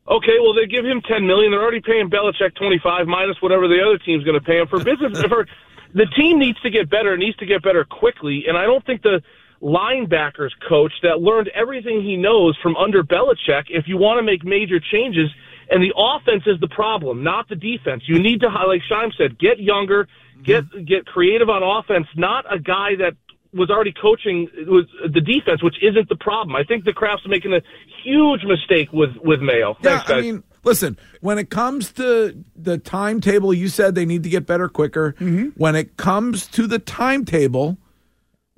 Okay, 0.08 0.38
well 0.42 0.54
they 0.54 0.66
give 0.68 0.86
him 0.86 1.02
ten 1.08 1.26
million. 1.26 1.52
They're 1.52 1.62
already 1.62 1.82
paying 1.82 2.10
Belichick 2.10 2.54
twenty 2.56 2.80
five 2.84 3.08
minus 3.08 3.38
whatever 3.42 3.68
the 3.68 3.82
other 3.82 3.98
team's 3.98 4.24
going 4.24 4.40
to 4.40 4.46
pay 4.46 4.60
him 4.60 4.68
for 4.68 4.78
business. 4.84 5.22
for 5.30 5.48
the 5.94 6.06
team 6.18 6.38
needs 6.40 6.60
to 6.62 6.70
get 6.70 6.90
better. 6.90 7.14
It 7.14 7.18
needs 7.20 7.38
to 7.38 7.46
get 7.46 7.64
better 7.64 7.84
quickly. 7.86 8.46
And 8.48 8.58
I 8.58 8.66
don't 8.66 8.86
think 8.86 9.02
the 9.02 9.22
linebackers 9.62 10.52
coach 10.68 10.94
that 11.04 11.22
learned 11.22 11.50
everything 11.54 12.02
he 12.02 12.18
knows 12.18 12.58
from 12.62 12.76
under 12.76 13.04
Belichick. 13.04 13.66
If 13.70 13.88
you 13.88 13.98
want 13.98 14.20
to 14.20 14.24
make 14.24 14.44
major 14.44 14.80
changes, 14.80 15.30
and 15.70 15.82
the 15.82 15.94
offense 15.96 16.44
is 16.46 16.60
the 16.60 16.68
problem, 16.68 17.24
not 17.24 17.48
the 17.48 17.56
defense. 17.56 18.04
You 18.06 18.20
need 18.20 18.42
to, 18.42 18.48
like 18.48 18.82
Scheim 18.92 19.12
said, 19.18 19.40
get 19.40 19.60
younger, 19.60 20.08
get 20.44 20.66
mm-hmm. 20.66 20.84
get 20.84 21.06
creative 21.06 21.50
on 21.50 21.64
offense. 21.64 22.08
Not 22.16 22.52
a 22.54 22.60
guy 22.60 22.96
that 22.98 23.14
was 23.54 23.70
already 23.70 23.94
coaching 23.94 24.50
was 24.68 24.86
the 25.02 25.22
defense, 25.22 25.64
which 25.64 25.76
isn't 25.82 26.10
the 26.10 26.16
problem. 26.16 26.56
I 26.56 26.64
think 26.64 26.84
the 26.84 26.94
Krafts 26.94 27.26
are 27.26 27.30
making 27.30 27.54
a 27.54 27.62
huge 28.04 28.44
mistake 28.44 28.92
with 28.92 29.16
with 29.24 29.40
Mayo. 29.42 29.78
Thanks, 29.82 30.10
yeah, 30.10 30.16
I 30.16 30.22
mean, 30.22 30.44
listen, 30.64 30.98
when 31.22 31.38
it 31.38 31.50
comes 31.50 31.92
to 31.94 32.44
the 32.56 32.78
timetable, 32.78 33.54
you 33.54 33.70
said 33.70 33.96
they 33.96 34.06
need 34.06 34.24
to 34.24 34.30
get 34.30 34.46
better 34.46 34.68
quicker. 34.68 35.14
Mm-hmm. 35.14 35.50
When 35.56 35.76
it 35.76 35.96
comes 35.96 36.48
to 36.48 36.68
the 36.68 36.80
timetable, 36.80 37.78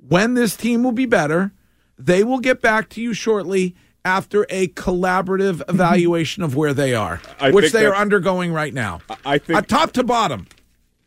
when 0.08 0.34
this 0.34 0.56
team 0.56 0.82
will 0.82 0.92
be 0.92 1.06
better, 1.06 1.52
they 1.98 2.24
will 2.24 2.40
get 2.40 2.60
back 2.60 2.88
to 2.90 3.00
you 3.00 3.14
shortly 3.14 3.74
after 4.04 4.44
a 4.50 4.68
collaborative 4.68 5.62
evaluation 5.68 6.42
of 6.42 6.54
where 6.56 6.74
they 6.74 6.94
are, 6.94 7.20
I 7.40 7.50
which 7.50 7.72
they 7.72 7.86
are 7.86 7.94
undergoing 7.94 8.52
right 8.52 8.74
now. 8.74 9.00
I 9.24 9.38
think 9.38 9.58
Uh, 9.58 9.62
top 9.62 9.92
to 9.92 10.04
bottom. 10.04 10.46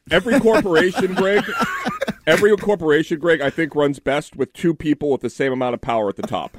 every 0.10 0.40
corporation, 0.40 1.14
Greg, 1.14 1.44
every 2.28 2.56
corporation, 2.58 3.20
Greg, 3.20 3.42
I 3.42 3.50
think 3.50 3.76
runs 3.76 4.00
best 4.00 4.36
with 4.36 4.52
two 4.54 4.74
people 4.74 5.12
with 5.12 5.22
the 5.22 5.30
same 5.30 5.52
amount 5.54 5.74
of 5.76 5.82
power 5.82 6.10
at 6.10 6.16
the 6.16 6.24
top. 6.24 6.58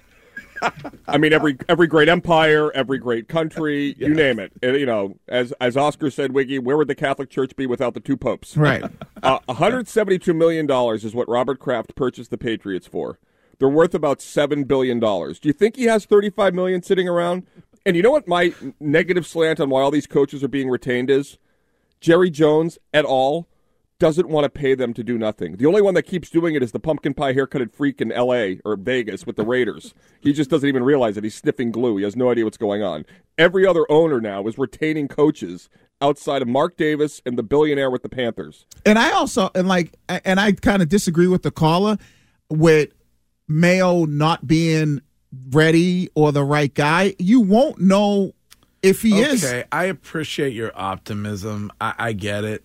I 1.08 1.18
mean, 1.18 1.32
every 1.32 1.56
every 1.68 1.86
great 1.86 2.08
empire, 2.08 2.72
every 2.72 2.98
great 2.98 3.28
country, 3.28 3.94
you 3.98 4.08
name 4.08 4.38
it. 4.38 4.52
You 4.62 4.86
know, 4.86 5.16
as 5.28 5.52
as 5.60 5.76
Oscar 5.76 6.10
said, 6.10 6.32
Wiggy, 6.32 6.58
where 6.58 6.76
would 6.76 6.88
the 6.88 6.94
Catholic 6.94 7.30
Church 7.30 7.54
be 7.56 7.66
without 7.66 7.94
the 7.94 8.00
two 8.00 8.16
popes? 8.16 8.56
Right. 8.56 8.84
Uh, 9.22 9.38
172 9.46 10.32
million 10.34 10.66
dollars 10.66 11.04
is 11.04 11.14
what 11.14 11.28
Robert 11.28 11.58
Kraft 11.58 11.94
purchased 11.94 12.30
the 12.30 12.38
Patriots 12.38 12.86
for. 12.86 13.18
They're 13.58 13.68
worth 13.68 13.94
about 13.94 14.20
seven 14.20 14.64
billion 14.64 15.00
dollars. 15.00 15.38
Do 15.40 15.48
you 15.48 15.52
think 15.52 15.76
he 15.76 15.84
has 15.84 16.04
35 16.04 16.54
million 16.54 16.82
sitting 16.82 17.08
around? 17.08 17.46
And 17.84 17.96
you 17.96 18.02
know 18.02 18.10
what 18.10 18.28
my 18.28 18.52
negative 18.80 19.26
slant 19.26 19.60
on 19.60 19.70
why 19.70 19.82
all 19.82 19.90
these 19.90 20.06
coaches 20.06 20.44
are 20.44 20.48
being 20.48 20.68
retained 20.68 21.10
is? 21.10 21.38
Jerry 22.00 22.30
Jones 22.30 22.78
et 22.92 23.04
al. 23.04 23.48
Doesn't 23.98 24.28
want 24.28 24.44
to 24.44 24.48
pay 24.48 24.74
them 24.74 24.94
to 24.94 25.02
do 25.02 25.18
nothing. 25.18 25.56
The 25.56 25.66
only 25.66 25.82
one 25.82 25.94
that 25.94 26.04
keeps 26.04 26.30
doing 26.30 26.54
it 26.54 26.62
is 26.62 26.72
the 26.72 26.78
pumpkin 26.78 27.14
pie 27.14 27.32
haircutted 27.32 27.72
freak 27.72 28.00
in 28.00 28.12
L.A. 28.12 28.60
or 28.64 28.76
Vegas 28.76 29.26
with 29.26 29.36
the 29.36 29.44
Raiders. 29.44 29.92
he 30.20 30.32
just 30.32 30.50
doesn't 30.50 30.68
even 30.68 30.84
realize 30.84 31.16
it. 31.16 31.24
He's 31.24 31.34
sniffing 31.34 31.72
glue. 31.72 31.96
He 31.96 32.04
has 32.04 32.16
no 32.16 32.30
idea 32.30 32.44
what's 32.44 32.56
going 32.56 32.82
on. 32.82 33.04
Every 33.36 33.66
other 33.66 33.84
owner 33.90 34.20
now 34.20 34.46
is 34.46 34.56
retaining 34.56 35.08
coaches 35.08 35.68
outside 36.00 36.42
of 36.42 36.48
Mark 36.48 36.76
Davis 36.76 37.20
and 37.26 37.36
the 37.36 37.42
billionaire 37.42 37.90
with 37.90 38.02
the 38.02 38.08
Panthers. 38.08 38.66
And 38.86 38.98
I 38.98 39.10
also 39.10 39.50
and 39.54 39.66
like 39.66 39.94
and 40.08 40.38
I 40.38 40.52
kind 40.52 40.82
of 40.82 40.88
disagree 40.88 41.26
with 41.26 41.42
the 41.42 41.50
caller 41.50 41.98
with 42.50 42.90
Mayo 43.48 44.04
not 44.04 44.46
being 44.46 45.00
ready 45.50 46.08
or 46.14 46.32
the 46.32 46.44
right 46.44 46.72
guy. 46.72 47.14
You 47.18 47.40
won't 47.40 47.80
know 47.80 48.34
if 48.82 49.02
he 49.02 49.20
is. 49.20 49.44
Okay, 49.44 49.64
I 49.72 49.84
appreciate 49.84 50.52
your 50.52 50.72
optimism. 50.74 51.72
I, 51.80 51.94
I 51.98 52.12
get 52.12 52.44
it. 52.44 52.64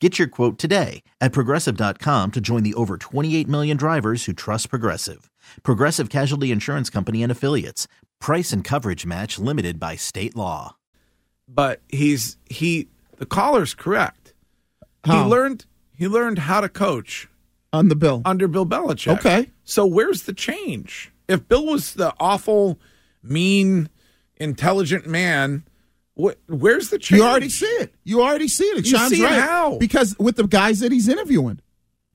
Get 0.00 0.18
your 0.18 0.28
quote 0.28 0.58
today 0.58 1.02
at 1.20 1.32
progressive.com 1.32 2.32
to 2.32 2.40
join 2.40 2.62
the 2.62 2.74
over 2.74 2.98
28 2.98 3.48
million 3.48 3.76
drivers 3.76 4.26
who 4.26 4.34
trust 4.34 4.68
Progressive. 4.68 5.30
Progressive 5.62 6.10
Casualty 6.10 6.50
Insurance 6.50 6.90
Company 6.90 7.22
and 7.22 7.32
Affiliates. 7.32 7.88
Price 8.20 8.52
and 8.52 8.62
coverage 8.62 9.06
match 9.06 9.38
limited 9.38 9.80
by 9.80 9.96
state 9.96 10.36
law. 10.36 10.76
But 11.48 11.80
he's 11.88 12.36
he 12.50 12.88
the 13.16 13.24
caller's 13.24 13.72
correct. 13.72 14.34
How? 15.04 15.24
He 15.24 15.30
learned 15.30 15.64
he 15.96 16.08
learned 16.08 16.40
how 16.40 16.60
to 16.60 16.68
coach 16.68 17.28
on 17.72 17.88
the 17.88 17.96
bill 17.96 18.20
under 18.26 18.48
Bill 18.48 18.66
Belichick. 18.66 19.18
Okay. 19.18 19.50
So 19.64 19.86
where's 19.86 20.24
the 20.24 20.34
change? 20.34 21.10
If 21.28 21.48
Bill 21.48 21.64
was 21.64 21.94
the 21.94 22.12
awful, 22.20 22.78
mean, 23.22 23.88
intelligent 24.36 25.06
man, 25.06 25.64
wh- 26.20 26.32
where's 26.48 26.90
the 26.90 26.98
change? 26.98 27.20
You 27.20 27.26
already 27.26 27.48
see 27.48 27.66
it. 27.66 27.94
You 28.04 28.22
already 28.22 28.48
see 28.48 28.64
it. 28.64 28.84
You 28.86 28.96
Sean's 28.96 29.10
see 29.10 29.22
it 29.22 29.24
right. 29.26 29.40
how? 29.40 29.78
Because 29.78 30.16
with 30.18 30.36
the 30.36 30.46
guys 30.46 30.80
that 30.80 30.92
he's 30.92 31.08
interviewing, 31.08 31.60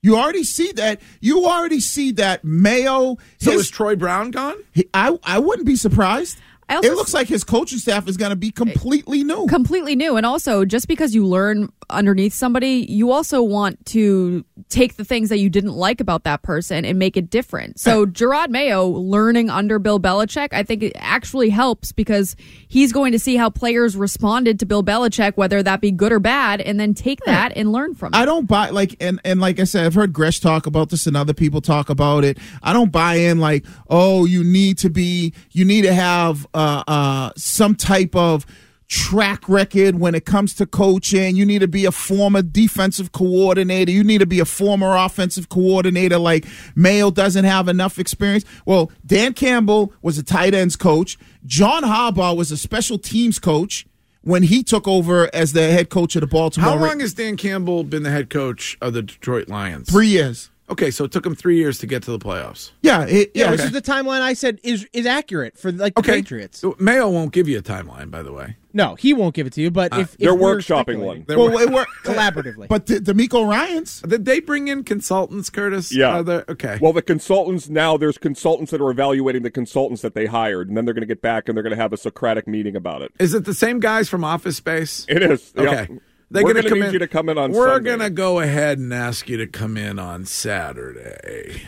you 0.04 0.18
already 0.18 0.44
see 0.44 0.72
that. 0.74 1.00
You 1.20 1.46
already 1.46 1.80
see 1.80 2.12
that 2.14 2.44
Mayo. 2.44 3.18
So 3.40 3.52
his- 3.52 3.62
is 3.62 3.70
Troy 3.70 3.96
Brown 3.96 4.32
gone? 4.32 4.56
he- 4.74 4.90
I 4.94 5.18
I 5.24 5.40
wouldn't 5.40 5.66
be 5.68 5.76
surprised. 5.76 6.38
It 6.70 6.94
looks 6.94 7.14
like 7.14 7.28
his 7.28 7.44
coaching 7.44 7.80
staff 7.80 8.08
is 8.08 8.16
going 8.16 8.30
to 8.30 8.36
be 8.36 8.48
eh, 8.48 8.52
completely 8.56 9.24
new. 9.24 9.46
completely 9.48 9.96
new 9.96 10.16
and 10.16 10.26
also 10.26 10.64
just 10.64 10.88
because 10.88 11.14
you 11.14 11.26
learn 11.26 11.72
underneath 11.90 12.34
somebody 12.34 12.86
you 12.88 13.12
also 13.12 13.42
want 13.42 13.86
to 13.86 14.46
take 14.70 14.96
the 14.96 15.04
things 15.04 15.28
that 15.28 15.40
you 15.40 15.50
didn't 15.50 15.74
like 15.74 16.00
about 16.00 16.24
that 16.24 16.42
person 16.42 16.86
and 16.86 16.98
make 16.98 17.18
it 17.18 17.30
different 17.30 17.78
so 17.78 18.04
eh. 18.04 18.06
gerard 18.12 18.50
mayo 18.50 18.88
learning 18.88 19.50
under 19.50 19.78
bill 19.78 20.00
belichick 20.00 20.48
i 20.54 20.64
think 20.64 20.82
it 20.82 20.94
actually 20.96 21.50
helps 21.50 21.92
because 21.92 22.38
he's 22.70 22.94
going 22.94 23.12
to 23.12 23.20
see 23.20 23.36
how 23.36 23.50
players 23.50 23.98
responded 23.98 24.58
to 24.58 24.66
bill 24.66 24.84
belichick 24.84 25.36
whether 25.36 25.62
that 25.62 25.82
be 25.82 25.92
good 25.92 26.14
or 26.14 26.20
bad 26.20 26.62
and 26.62 26.80
then 26.80 26.94
take 26.94 27.20
eh. 27.28 27.32
that 27.32 27.52
and 27.58 27.74
learn 27.74 27.94
from 27.94 28.14
it 28.14 28.18
I 28.22 28.26
don't 28.26 28.46
buy 28.48 28.70
like 28.70 28.96
and 29.02 29.20
and 29.26 29.42
like 29.42 29.60
I 29.60 29.64
said, 29.64 29.86
I've 29.86 29.96
heard 29.96 30.14
Gresh 30.14 30.40
talk 30.40 30.68
about 30.68 30.90
this 30.90 31.08
and 31.08 31.18
other 31.18 31.34
people 31.34 31.60
talk 31.60 31.90
about 31.90 32.24
it. 32.24 32.38
I 32.62 32.72
don't 32.72 32.92
buy 32.92 33.16
in 33.16 33.40
like, 33.40 33.66
oh, 33.90 34.26
you 34.26 34.44
need 34.44 34.78
to 34.80 34.90
be, 34.90 35.34
you 35.52 35.66
need 35.66 35.82
to 35.84 35.94
have 35.94 36.46
uh, 36.54 36.61
uh, 36.88 37.32
some 37.36 37.76
type 37.76 38.16
of 38.16 38.46
track 38.92 39.48
record 39.48 39.98
when 40.00 40.14
it 40.14 40.26
comes 40.26 40.54
to 40.54 40.66
coaching. 40.66 41.38
You 41.38 41.46
need 41.46 41.60
to 41.60 41.68
be 41.68 41.86
a 41.86 41.94
former 41.94 42.42
defensive 42.42 43.14
coordinator. 43.14 43.90
You 43.90 44.04
need 44.04 44.18
to 44.18 44.26
be 44.26 44.42
a 44.42 44.46
former 44.46 44.98
offensive 44.98 45.48
coordinator. 45.48 46.18
Like 46.18 46.46
Mayo 46.76 47.10
doesn't 47.10 47.46
have 47.46 47.70
enough 47.70 47.98
experience. 47.98 48.44
Well, 48.66 48.92
Dan 49.06 49.34
Campbell 49.34 49.94
was 50.02 50.18
a 50.18 50.24
tight 50.24 50.54
ends 50.54 50.76
coach. 50.76 51.18
John 51.46 51.84
Harbaugh 51.84 52.36
was 52.36 52.52
a 52.52 52.58
special 52.58 53.00
teams 53.00 53.40
coach 53.40 53.88
when 54.24 54.44
he 54.44 54.62
took 54.62 54.88
over 54.88 55.34
as 55.34 55.54
the 55.54 55.72
head 55.72 55.90
coach 55.90 56.16
of 56.18 56.22
the 56.22 56.28
Baltimore. 56.28 56.72
How 56.72 56.78
long 56.78 57.00
has 57.00 57.14
Dan 57.14 57.38
Campbell 57.38 57.86
been 57.86 58.04
the 58.04 58.12
head 58.12 58.30
coach 58.30 58.78
of 58.82 58.92
the 58.92 59.02
Detroit 59.02 59.48
Lions? 59.48 59.90
Three 59.90 60.08
years. 60.08 60.51
Okay, 60.72 60.90
so 60.90 61.04
it 61.04 61.12
took 61.12 61.26
him 61.26 61.36
three 61.36 61.58
years 61.58 61.78
to 61.80 61.88
get 61.88 62.02
to 62.04 62.12
the 62.12 62.20
playoffs. 62.20 62.72
Yeah, 62.82 63.04
it, 63.06 63.32
Yeah, 63.36 63.46
yeah. 63.46 63.52
which 63.52 63.60
okay. 63.60 63.68
is 63.68 63.74
the 63.74 63.82
timeline 63.82 64.22
I 64.22 64.34
said 64.34 64.60
is 64.64 64.88
is 64.94 65.06
accurate 65.06 65.58
for 65.58 65.72
like 65.72 65.94
the 65.96 66.00
Okay. 66.00 66.14
Patriots. 66.22 66.64
Mayo 66.80 67.10
won't 67.10 67.34
give 67.34 67.48
you 67.50 67.58
a 67.58 67.62
timeline, 67.62 68.10
by 68.10 68.24
the 68.24 68.32
way. 68.32 68.56
No, 68.74 68.96
he 68.96 69.14
won't 69.14 69.36
give 69.36 69.46
it 69.48 69.54
to 69.54 69.62
you. 69.62 69.70
But 69.70 69.92
uh, 69.92 70.00
if, 70.00 70.14
if 70.14 70.20
They're 70.20 70.34
we're 70.34 70.56
workshopping 70.56 70.64
speculating- 70.64 71.06
one. 71.06 71.26
There 71.28 71.38
well, 71.38 71.52
were- 71.52 71.62
it 71.62 71.70
worked 71.72 71.92
collaboratively. 72.06 72.68
But 72.70 72.86
the, 72.86 73.00
DeMeco 73.00 73.46
Ryans, 73.46 74.02
Did 74.02 74.24
they 74.24 74.40
bring 74.40 74.70
in 74.70 74.86
consultants, 74.86 75.50
Curtis? 75.50 75.94
Yeah. 75.94 76.20
Are 76.20 76.24
there- 76.24 76.46
okay. 76.48 76.80
Well, 76.82 76.94
the 76.94 77.02
consultants 77.02 77.68
now 77.68 77.98
there's 77.98 78.18
consultants 78.18 78.72
that 78.72 78.80
are 78.82 78.90
evaluating 78.90 79.44
the 79.44 79.52
consultants 79.52 80.02
that 80.04 80.14
they 80.16 80.26
hired, 80.26 80.70
and 80.70 80.78
then 80.78 80.86
they're 80.86 80.94
going 80.94 81.02
to 81.02 81.08
get 81.08 81.22
back 81.22 81.50
and 81.50 81.58
they're 81.58 81.64
going 81.64 81.76
to 81.76 81.82
have 81.82 81.92
a 81.92 81.98
Socratic 81.98 82.48
meeting 82.48 82.78
about 82.78 83.02
it. 83.02 83.12
is 83.20 83.34
it 83.34 83.44
the 83.44 83.54
same 83.54 83.82
guys 83.82 84.08
from 84.08 84.24
Office 84.24 84.56
Space? 84.56 85.06
It 85.10 85.22
is. 85.22 85.52
Okay. 85.58 85.88
Yeah. 85.92 85.98
They're 86.34 86.44
We're 86.44 86.54
gonna 86.54 86.62
gonna 86.62 86.70
come 86.70 86.80
need 86.80 86.86
in- 86.88 86.94
you 86.94 87.00
to 87.00 87.08
come 87.10 87.28
in 87.30 87.38
on 87.38 87.52
We're 87.52 87.80
gonna 87.82 88.10
go 88.10 88.40
ahead 88.40 88.78
and 88.80 88.94
ask 88.94 89.28
you 89.28 89.36
to 89.38 89.48
come 89.48 89.76
in 89.76 90.00
on 90.00 90.26
Saturday. 90.26 91.64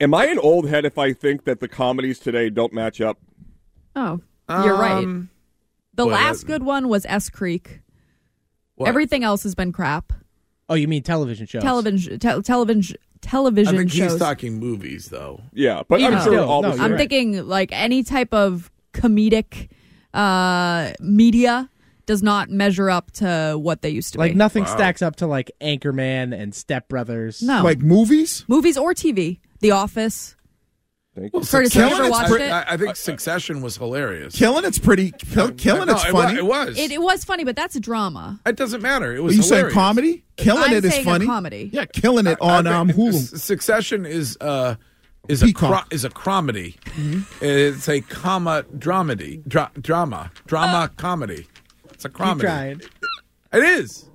Am 0.00 0.14
I 0.14 0.26
an 0.26 0.38
old 0.38 0.68
head 0.68 0.84
if 0.84 0.98
I 0.98 1.12
think 1.12 1.44
that 1.44 1.60
the 1.60 1.68
comedies 1.68 2.18
today 2.18 2.50
don't 2.50 2.72
match 2.72 3.00
up? 3.00 3.18
oh 3.96 4.20
you're 4.48 4.76
right 4.76 5.04
Um, 5.04 5.30
the 5.94 6.06
well, 6.06 6.14
last 6.14 6.46
good 6.46 6.62
one 6.64 6.88
was 6.88 7.04
s 7.08 7.28
creek 7.28 7.80
what? 8.76 8.88
everything 8.88 9.22
else 9.24 9.42
has 9.44 9.54
been 9.54 9.70
crap 9.72 10.12
oh, 10.68 10.74
you 10.74 10.88
mean 10.88 11.02
television 11.02 11.46
shows? 11.46 11.62
television 11.62 12.18
te- 12.18 12.40
television 12.42 12.96
I 13.00 13.26
television 13.26 13.76
think 13.76 13.90
shows 13.92 14.12
he's 14.12 14.18
talking 14.20 14.54
movies, 14.58 15.10
though. 15.10 15.42
Yeah, 15.52 15.82
but 15.86 16.00
Even 16.00 16.14
I'm 16.14 16.22
sure 16.24 16.32
still, 16.32 16.48
all 16.48 16.62
no, 16.62 16.70
I'm 16.70 16.92
right. 16.92 16.98
thinking 16.98 17.46
like 17.46 17.70
any 17.72 18.02
type 18.02 18.32
of 18.32 18.70
comedic 18.94 19.68
uh, 20.14 20.92
media 21.00 21.68
does 22.10 22.24
not 22.24 22.50
measure 22.50 22.90
up 22.90 23.12
to 23.12 23.54
what 23.56 23.82
they 23.82 23.90
used 23.90 24.12
to 24.14 24.18
be. 24.18 24.22
Like 24.24 24.32
be. 24.32 24.36
nothing 24.38 24.66
stacks 24.66 25.00
up 25.00 25.14
to 25.16 25.28
like 25.28 25.52
Anchorman 25.60 26.36
and 26.36 26.52
Step 26.52 26.88
Brothers. 26.88 27.40
No. 27.40 27.62
like 27.62 27.78
movies. 27.78 28.44
Movies 28.48 28.76
or 28.76 28.94
TV. 28.94 29.38
The 29.60 29.70
Office. 29.70 30.34
Thank 31.14 31.32
you. 31.32 31.40
Curtis, 31.40 31.72
have 31.74 31.88
you 31.90 31.96
ever 31.98 32.10
watched 32.10 32.32
I, 32.32 32.36
it? 32.44 32.50
I, 32.50 32.64
I 32.70 32.76
think 32.76 32.96
Succession 32.96 33.62
was 33.62 33.76
hilarious. 33.76 34.34
Killing 34.36 34.64
it's 34.64 34.80
pretty. 34.80 35.12
Kill, 35.12 35.52
killing 35.52 35.86
No, 35.86 35.94
it's 35.94 36.04
it 36.04 36.12
wa- 36.12 36.22
funny. 36.24 36.38
It 36.38 36.44
was. 36.46 36.76
It, 36.76 36.90
it 36.90 37.00
was 37.00 37.24
funny, 37.24 37.44
but 37.44 37.54
that's 37.54 37.76
a 37.76 37.80
drama. 37.80 38.40
It 38.44 38.56
doesn't 38.56 38.82
matter. 38.82 39.14
It 39.14 39.18
Are 39.18 39.22
was. 39.22 39.36
you 39.36 39.42
saying 39.44 39.58
hilarious. 39.58 39.74
comedy? 39.74 40.24
Killing 40.36 40.64
I'm 40.64 40.72
it 40.72 40.84
is 40.84 40.92
saying 40.92 41.06
a 41.06 41.10
funny. 41.10 41.26
comedy. 41.26 41.70
Yeah, 41.72 41.84
killing 41.84 42.26
it 42.26 42.38
on 42.40 42.66
I 42.66 42.74
um, 42.74 42.88
think 42.88 42.98
Hulu. 42.98 43.14
S- 43.34 43.40
Succession 43.42 44.04
is 44.04 44.36
uh 44.40 44.74
is 45.28 45.42
a 45.42 45.46
Peacock. 45.46 45.70
cro- 45.88 45.96
is 45.96 46.04
a 46.04 46.10
comedy. 46.10 46.76
It's 47.40 47.88
a 47.88 48.00
comma 48.00 48.64
dramedy 48.76 49.46
dra- 49.46 49.70
drama 49.80 50.32
drama 50.46 50.90
comedy. 50.96 51.46
It's 52.00 52.06
a 52.06 52.08
Keep 52.08 52.16
comedy. 52.16 52.46
trying. 52.46 52.80
It 53.52 53.62
is. 53.62 54.06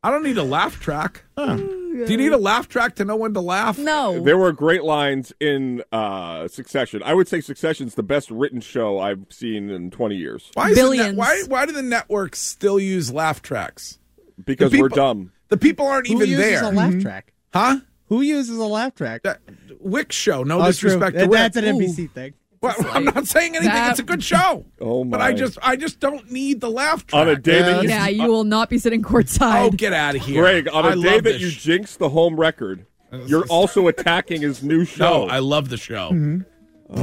I 0.00 0.12
don't 0.12 0.22
need 0.22 0.38
a 0.38 0.44
laugh 0.44 0.78
track. 0.78 1.24
Do 1.36 2.04
you 2.06 2.16
need 2.16 2.30
a 2.32 2.36
laugh 2.38 2.68
track 2.68 2.94
to 2.96 3.04
know 3.04 3.16
when 3.16 3.34
to 3.34 3.40
laugh? 3.40 3.76
No. 3.78 4.22
There 4.22 4.38
were 4.38 4.52
great 4.52 4.84
lines 4.84 5.32
in 5.40 5.82
uh, 5.90 6.46
Succession. 6.46 7.02
I 7.02 7.14
would 7.14 7.26
say 7.26 7.40
Succession's 7.40 7.96
the 7.96 8.04
best 8.04 8.30
written 8.30 8.60
show 8.60 9.00
I've 9.00 9.26
seen 9.28 9.70
in 9.70 9.90
20 9.90 10.14
years 10.14 10.52
Why 10.54 10.68
is 10.70 10.76
the 10.76 10.82
net- 10.82 10.84
Billions. 10.84 11.16
why 11.18 11.42
why 11.48 11.66
do 11.66 11.72
the 11.72 11.82
networks 11.82 12.38
still 12.38 12.78
use 12.78 13.12
laugh 13.12 13.42
tracks? 13.42 13.98
because 14.44 14.70
The 14.70 14.80
we're 14.80 14.88
people- 14.88 15.04
dumb. 15.04 15.32
The 15.48 15.56
people 15.56 15.84
aren't 15.88 16.06
Who 16.06 16.14
even 16.14 16.28
uses 16.28 16.44
there. 16.44 16.62
a 16.62 16.70
laugh 16.70 16.96
track? 17.00 17.32
Huh? 17.52 17.80
Who 18.06 18.20
uses 18.20 18.56
a 18.56 18.64
laugh 18.66 18.94
track? 18.94 19.22
That 19.24 19.40
Wick 19.80 20.12
show. 20.12 20.44
No 20.44 20.58
Oh, 20.58 20.62
true. 20.62 20.66
disrespect 20.68 21.14
to 21.14 21.20
That- 21.22 21.28
Wick. 21.28 21.38
That's 21.38 21.56
an 21.56 21.64
Ooh. 21.64 21.72
NBC 21.80 22.06
thing. 22.12 22.34
Well, 22.60 22.74
I'm 22.90 23.04
not 23.04 23.26
saying 23.26 23.54
anything. 23.56 23.72
That- 23.72 23.90
It's 23.92 24.00
a 24.00 24.02
good 24.02 24.22
show. 24.22 24.64
Oh, 24.80 25.04
my! 25.04 25.10
But 25.18 25.20
I 25.20 25.32
just 25.32 25.58
I 25.62 25.76
just 25.76 26.00
don't 26.00 26.30
need 26.30 26.60
the 26.60 26.70
laugh 26.70 27.06
track. 27.06 27.20
On 27.20 27.28
a 27.28 27.36
day 27.36 27.60
that 27.62 27.82
you, 27.82 27.88
yeah, 27.88 28.08
you 28.08 28.26
will 28.28 28.44
not 28.44 28.68
be 28.70 28.78
sitting 28.78 29.02
courtside. 29.02 29.66
Oh, 29.66 29.70
get 29.70 29.92
out 29.92 30.14
of 30.16 30.22
here, 30.24 30.40
Greg, 30.42 30.68
on 30.72 30.84
a 30.84 30.88
I 30.88 30.94
day 30.94 31.20
that 31.20 31.40
you 31.40 31.50
sh- 31.50 31.62
jinx 31.62 31.96
the 31.96 32.08
home 32.08 32.38
record, 32.38 32.86
you're 33.26 33.46
also 33.46 33.88
attacking 33.88 34.42
his 34.42 34.62
new 34.62 34.84
show. 34.96 35.26
No, 35.26 35.28
I 35.28 35.38
love 35.40 35.68
the 35.68 35.76
show. 35.76 36.10
Mm-hmm. 36.10 36.40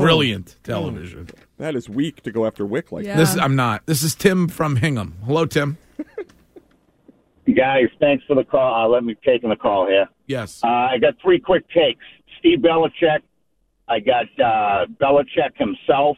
Brilliant 0.01 0.55
television. 0.63 1.29
that 1.59 1.75
is 1.75 1.87
weak 1.87 2.23
to 2.23 2.31
go 2.31 2.45
after 2.47 2.65
Wick 2.65 2.91
like 2.91 3.05
Yeah. 3.05 3.17
This 3.17 3.33
is, 3.33 3.37
I'm 3.37 3.55
not. 3.55 3.85
This 3.85 4.01
is 4.03 4.15
Tim 4.15 4.47
from 4.47 4.77
Hingham. 4.77 5.13
Hello, 5.25 5.45
Tim. 5.45 5.77
Guys, 7.55 7.85
thanks 7.99 8.23
for 8.25 8.35
the 8.35 8.43
call. 8.43 8.85
Uh, 8.85 8.87
let 8.87 9.03
me 9.03 9.15
taking 9.23 9.49
the 9.51 9.55
call 9.55 9.87
here. 9.87 10.07
Yes. 10.25 10.61
Uh, 10.63 10.67
I 10.67 10.97
got 10.99 11.13
three 11.21 11.39
quick 11.39 11.69
takes. 11.69 12.03
Steve 12.39 12.59
Belichick. 12.59 13.19
I 13.87 13.99
got 13.99 14.25
uh, 14.39 14.85
Belichick 15.01 15.55
himself 15.57 16.17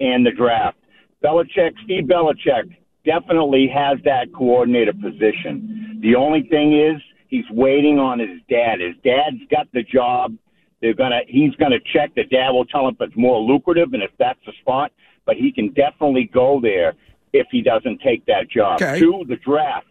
and 0.00 0.24
the 0.24 0.30
draft. 0.30 0.78
Belichick, 1.22 1.72
Steve 1.84 2.04
Belichick 2.04 2.74
definitely 3.04 3.68
has 3.72 3.98
that 4.04 4.32
coordinator 4.34 4.92
position. 4.92 5.98
The 6.02 6.14
only 6.16 6.42
thing 6.48 6.78
is 6.78 7.00
he's 7.28 7.44
waiting 7.50 7.98
on 7.98 8.18
his 8.18 8.40
dad. 8.48 8.80
His 8.80 8.94
dad's 9.04 9.42
got 9.50 9.68
the 9.72 9.82
job. 9.82 10.36
They're 10.80 10.94
gonna. 10.94 11.20
He's 11.28 11.54
gonna 11.56 11.78
check. 11.92 12.14
The 12.16 12.24
dad 12.24 12.50
will 12.50 12.64
tell 12.64 12.88
him 12.88 12.96
if 12.98 13.08
it's 13.08 13.16
more 13.16 13.40
lucrative 13.40 13.92
and 13.92 14.02
if 14.02 14.10
that's 14.18 14.40
the 14.44 14.52
spot. 14.60 14.90
But 15.24 15.36
he 15.36 15.52
can 15.52 15.72
definitely 15.72 16.28
go 16.32 16.60
there 16.60 16.94
if 17.32 17.46
he 17.52 17.62
doesn't 17.62 18.00
take 18.00 18.26
that 18.26 18.50
job. 18.50 18.82
Okay. 18.82 18.98
Two, 18.98 19.24
the 19.28 19.36
draft. 19.36 19.86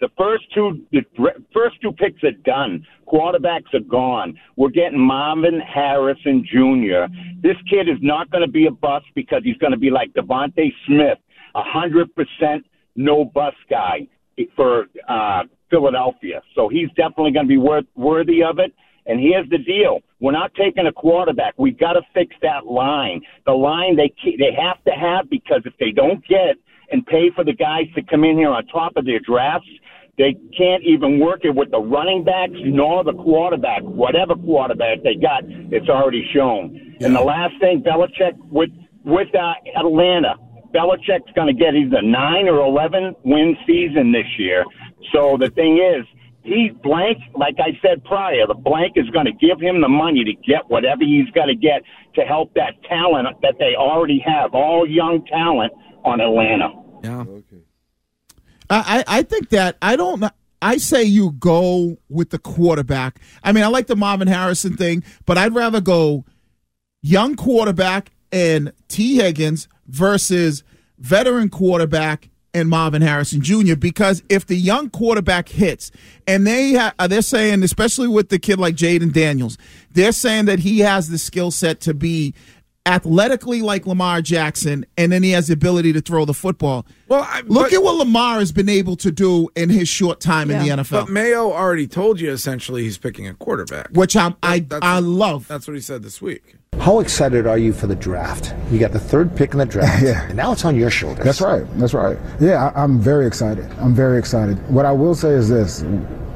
The 0.00 0.08
first 0.18 0.44
two, 0.52 0.84
the 0.92 1.02
first 1.54 1.80
two 1.80 1.92
picks 1.92 2.22
are 2.22 2.32
done. 2.44 2.86
Quarterbacks 3.08 3.72
are 3.72 3.80
gone. 3.80 4.34
We're 4.56 4.68
getting 4.68 5.00
Marvin 5.00 5.60
Harrison 5.60 6.44
Jr. 6.50 7.10
This 7.40 7.56
kid 7.70 7.88
is 7.88 7.98
not 8.02 8.30
going 8.30 8.44
to 8.44 8.50
be 8.50 8.66
a 8.66 8.70
bust 8.70 9.06
because 9.14 9.42
he's 9.42 9.56
going 9.56 9.72
to 9.72 9.78
be 9.78 9.90
like 9.90 10.12
DeVonta 10.12 10.70
Smith, 10.86 11.18
a 11.54 11.62
hundred 11.62 12.14
percent 12.14 12.66
no 12.94 13.24
bust 13.24 13.56
guy 13.70 14.06
for 14.54 14.86
uh, 15.08 15.44
Philadelphia. 15.70 16.42
So 16.54 16.68
he's 16.68 16.88
definitely 16.88 17.32
going 17.32 17.46
to 17.46 17.48
be 17.48 17.58
worth, 17.58 17.86
worthy 17.94 18.42
of 18.42 18.58
it. 18.58 18.74
And 19.06 19.20
here's 19.20 19.48
the 19.48 19.58
deal: 19.58 20.00
we're 20.20 20.32
not 20.32 20.52
taking 20.54 20.86
a 20.86 20.92
quarterback. 20.92 21.54
We've 21.56 21.78
got 21.78 21.94
to 21.94 22.02
fix 22.12 22.34
that 22.42 22.66
line. 22.66 23.22
The 23.46 23.52
line 23.52 23.96
they 23.96 24.12
they 24.36 24.52
have 24.60 24.82
to 24.84 24.90
have 24.90 25.30
because 25.30 25.62
if 25.64 25.74
they 25.78 25.90
don't 25.90 26.26
get 26.26 26.56
and 26.90 27.04
pay 27.06 27.30
for 27.34 27.44
the 27.44 27.52
guys 27.52 27.86
to 27.94 28.02
come 28.02 28.24
in 28.24 28.36
here 28.36 28.50
on 28.50 28.66
top 28.66 28.96
of 28.96 29.04
their 29.04 29.20
drafts, 29.20 29.68
they 30.18 30.34
can't 30.56 30.82
even 30.82 31.20
work 31.20 31.40
it 31.44 31.54
with 31.54 31.70
the 31.70 31.78
running 31.78 32.24
backs 32.24 32.54
nor 32.56 33.04
the 33.04 33.12
quarterback. 33.12 33.82
Whatever 33.82 34.34
quarterback 34.34 35.02
they 35.02 35.14
got, 35.14 35.44
it's 35.44 35.88
already 35.88 36.26
shown. 36.34 36.96
And 37.00 37.14
the 37.14 37.20
last 37.20 37.54
thing, 37.60 37.82
Belichick 37.82 38.36
with 38.50 38.70
with 39.04 39.28
uh, 39.34 39.52
Atlanta, 39.78 40.36
Belichick's 40.74 41.30
going 41.34 41.48
to 41.48 41.52
get 41.52 41.74
either 41.74 42.00
nine 42.02 42.48
or 42.48 42.60
eleven 42.64 43.14
win 43.24 43.56
season 43.66 44.12
this 44.12 44.26
year. 44.38 44.64
So 45.12 45.36
the 45.38 45.50
thing 45.50 45.78
is, 45.78 46.06
he 46.42 46.70
blank, 46.82 47.18
like 47.34 47.56
I 47.58 47.78
said 47.82 48.02
prior, 48.04 48.46
the 48.46 48.54
blank 48.54 48.92
is 48.96 49.08
going 49.10 49.26
to 49.26 49.32
give 49.32 49.60
him 49.60 49.80
the 49.80 49.88
money 49.88 50.24
to 50.24 50.32
get 50.32 50.68
whatever 50.68 51.04
he's 51.04 51.28
got 51.34 51.46
to 51.46 51.54
get 51.54 51.82
to 52.14 52.22
help 52.22 52.54
that 52.54 52.82
talent 52.88 53.28
that 53.42 53.56
they 53.58 53.74
already 53.76 54.22
have, 54.24 54.54
all 54.54 54.86
young 54.88 55.24
talent 55.26 55.72
on 56.04 56.20
Atlanta. 56.20 56.72
Yeah. 57.02 57.20
I, 57.20 57.65
I 58.70 59.04
I 59.06 59.22
think 59.22 59.50
that 59.50 59.76
I 59.80 59.96
don't. 59.96 60.24
I 60.62 60.78
say 60.78 61.04
you 61.04 61.32
go 61.32 61.98
with 62.08 62.30
the 62.30 62.38
quarterback. 62.38 63.20
I 63.42 63.52
mean, 63.52 63.62
I 63.62 63.68
like 63.68 63.86
the 63.86 63.96
Marvin 63.96 64.28
Harrison 64.28 64.76
thing, 64.76 65.04
but 65.26 65.36
I'd 65.36 65.54
rather 65.54 65.80
go 65.80 66.24
young 67.02 67.36
quarterback 67.36 68.12
and 68.32 68.72
Tee 68.88 69.16
Higgins 69.16 69.68
versus 69.86 70.64
veteran 70.98 71.50
quarterback 71.50 72.30
and 72.54 72.70
Marvin 72.70 73.02
Harrison 73.02 73.42
Jr. 73.42 73.76
Because 73.76 74.22
if 74.30 74.46
the 74.46 74.56
young 74.56 74.88
quarterback 74.88 75.50
hits, 75.50 75.90
and 76.26 76.46
they 76.46 76.74
ha- 76.74 76.94
uh, 76.98 77.06
they're 77.06 77.20
saying, 77.22 77.62
especially 77.62 78.08
with 78.08 78.30
the 78.30 78.38
kid 78.38 78.58
like 78.58 78.74
Jayden 78.74 79.12
Daniels, 79.12 79.58
they're 79.92 80.10
saying 80.10 80.46
that 80.46 80.60
he 80.60 80.78
has 80.80 81.10
the 81.10 81.18
skill 81.18 81.50
set 81.50 81.80
to 81.82 81.92
be 81.92 82.34
athletically 82.86 83.60
like 83.60 83.86
Lamar 83.86 84.22
Jackson, 84.22 84.86
and 84.96 85.12
then 85.12 85.22
he 85.22 85.32
has 85.32 85.48
the 85.48 85.52
ability 85.54 85.92
to 85.92 86.00
throw 86.00 86.24
the 86.24 86.32
football. 86.34 86.86
Well, 87.08 87.26
I, 87.28 87.40
Look 87.42 87.66
but- 87.66 87.72
at 87.74 87.82
what 87.82 87.96
Lamar 87.96 88.38
has 88.38 88.52
been 88.52 88.68
able 88.68 88.96
to 88.96 89.10
do 89.12 89.48
in 89.54 89.68
his 89.68 89.88
short 89.88 90.20
time 90.20 90.50
in 90.50 90.60
the 90.62 90.68
NFL, 90.70 90.90
But 91.06 91.08
Mayo 91.10 91.52
already 91.52 91.86
told 91.86 92.20
you 92.20 92.30
essentially 92.30 92.84
he's 92.84 92.96
picking 92.98 93.26
a 93.28 93.34
quarterback. 93.34 93.88
which 93.92 94.16
I'm, 94.16 94.36
I 94.42 94.64
I 94.80 95.00
love. 95.00 95.46
That's 95.48 95.66
what 95.68 95.74
he 95.74 95.80
said 95.80 96.02
this 96.02 96.22
week. 96.22 96.54
How 96.78 97.00
excited 97.00 97.46
are 97.46 97.56
you 97.56 97.72
for 97.72 97.86
the 97.86 97.94
draft? 97.96 98.54
You 98.70 98.78
got 98.78 98.92
the 98.92 98.98
third 98.98 99.34
pick 99.34 99.52
in 99.52 99.58
the 99.58 99.64
draft, 99.66 100.02
Yeah. 100.04 100.26
and 100.26 100.36
now 100.36 100.52
it's 100.52 100.64
on 100.64 100.76
your 100.76 100.90
shoulders. 100.90 101.24
That's 101.24 101.40
right. 101.40 101.64
That's 101.78 101.94
right. 101.94 102.18
Yeah, 102.40 102.70
I, 102.74 102.82
I'm 102.84 102.98
very 103.00 103.26
excited. 103.26 103.64
I'm 103.78 103.94
very 103.94 104.18
excited. 104.18 104.56
What 104.70 104.84
I 104.84 104.92
will 104.92 105.14
say 105.14 105.30
is 105.30 105.48
this 105.48 105.82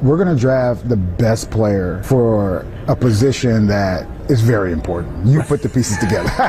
we're 0.01 0.17
going 0.17 0.35
to 0.35 0.39
draft 0.39 0.89
the 0.89 0.97
best 0.97 1.51
player 1.51 2.01
for 2.03 2.65
a 2.87 2.95
position 2.95 3.67
that 3.67 4.07
is 4.31 4.41
very 4.41 4.71
important. 4.71 5.27
You 5.27 5.43
put 5.43 5.61
the 5.61 5.69
pieces 5.69 5.97
together. 5.99 6.29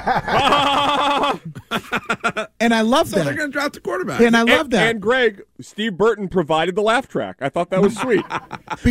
and 2.60 2.72
I 2.72 2.80
love 2.80 3.08
So 3.08 3.16
that. 3.16 3.24
they're 3.24 3.34
going 3.34 3.50
to 3.50 3.52
draft 3.52 3.74
the 3.74 3.80
quarterback. 3.80 4.20
And 4.20 4.36
I 4.36 4.42
love 4.42 4.66
and, 4.66 4.72
that. 4.72 4.90
And 4.90 5.02
Greg, 5.02 5.42
Steve 5.60 5.96
Burton 5.96 6.28
provided 6.28 6.74
the 6.74 6.82
laugh 6.82 7.08
track. 7.08 7.36
I 7.40 7.48
thought 7.48 7.70
that 7.70 7.82
was 7.82 7.96
sweet. 7.96 8.24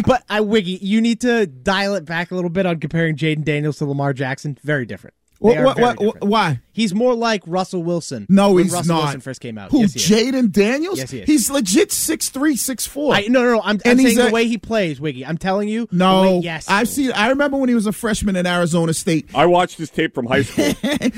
But 0.05 0.23
I 0.29 0.41
Wiggy, 0.41 0.79
you 0.81 1.01
need 1.01 1.21
to 1.21 1.47
dial 1.47 1.95
it 1.95 2.05
back 2.05 2.31
a 2.31 2.35
little 2.35 2.49
bit 2.49 2.65
on 2.65 2.79
comparing 2.79 3.15
Jayden 3.15 3.43
Daniels 3.43 3.77
to 3.79 3.85
Lamar 3.85 4.13
Jackson. 4.13 4.57
Very 4.63 4.85
different. 4.85 5.15
They 5.43 5.59
What- 5.63 5.79
what- 5.79 5.99
what- 5.99 6.23
why? 6.23 6.59
He's 6.71 6.93
more 6.93 7.15
like 7.15 7.41
Russell 7.47 7.81
Wilson. 7.83 8.27
No, 8.29 8.51
when 8.51 8.65
he's 8.65 8.73
Russell 8.73 8.95
not. 8.95 9.03
Wilson 9.05 9.21
first 9.21 9.41
came 9.41 9.57
out. 9.57 9.71
Who? 9.71 9.79
Yes. 9.81 9.93
Jayden 9.95 10.51
Daniels? 10.51 10.99
Yes, 10.99 11.09
he 11.11 11.19
is. 11.19 11.25
He's 11.25 11.49
legit 11.49 11.91
six 11.91 12.29
three, 12.29 12.55
six 12.55 12.85
four. 12.85 13.15
I, 13.15 13.21
no, 13.27 13.43
no, 13.43 13.53
no. 13.55 13.61
I'm, 13.61 13.75
I'm 13.77 13.81
And 13.85 13.99
he's 13.99 14.09
saying 14.09 14.19
a- 14.19 14.29
the 14.29 14.31
way 14.31 14.47
he 14.47 14.59
plays, 14.59 15.01
Wiggy. 15.01 15.25
I'm 15.25 15.39
telling 15.39 15.67
you. 15.67 15.87
No, 15.91 16.21
way- 16.21 16.39
yes. 16.43 16.65
I've 16.69 16.87
seen. 16.87 17.11
I 17.13 17.29
remember 17.29 17.57
when 17.57 17.69
he 17.69 17.75
was 17.75 17.87
a 17.87 17.91
freshman 17.91 18.35
at 18.35 18.45
Arizona 18.45 18.93
State. 18.93 19.29
I 19.33 19.47
watched 19.47 19.77
his 19.79 19.89
tape 19.89 20.13
from 20.13 20.27
high 20.27 20.43
school. 20.43 20.71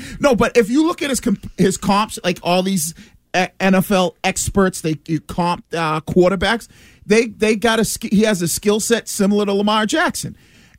no, 0.20 0.34
but 0.34 0.56
if 0.56 0.70
you 0.70 0.86
look 0.86 1.02
at 1.02 1.10
his 1.10 1.20
comp- 1.20 1.50
his 1.58 1.76
comps, 1.76 2.18
like 2.24 2.38
all 2.42 2.62
these 2.62 2.94
uh, 3.34 3.48
NFL 3.60 4.14
experts, 4.24 4.80
they 4.80 4.96
you 5.06 5.20
comp 5.20 5.64
uh, 5.74 6.00
quarterbacks. 6.00 6.66
They 7.06 7.26
they 7.26 7.56
got 7.56 7.78
a 7.78 7.98
he 8.10 8.22
has 8.22 8.40
a 8.40 8.48
skill 8.48 8.80
set 8.80 9.06
similar 9.08 9.44
to 9.44 9.52
Lamar 9.52 9.84
Jackson, 9.86 10.34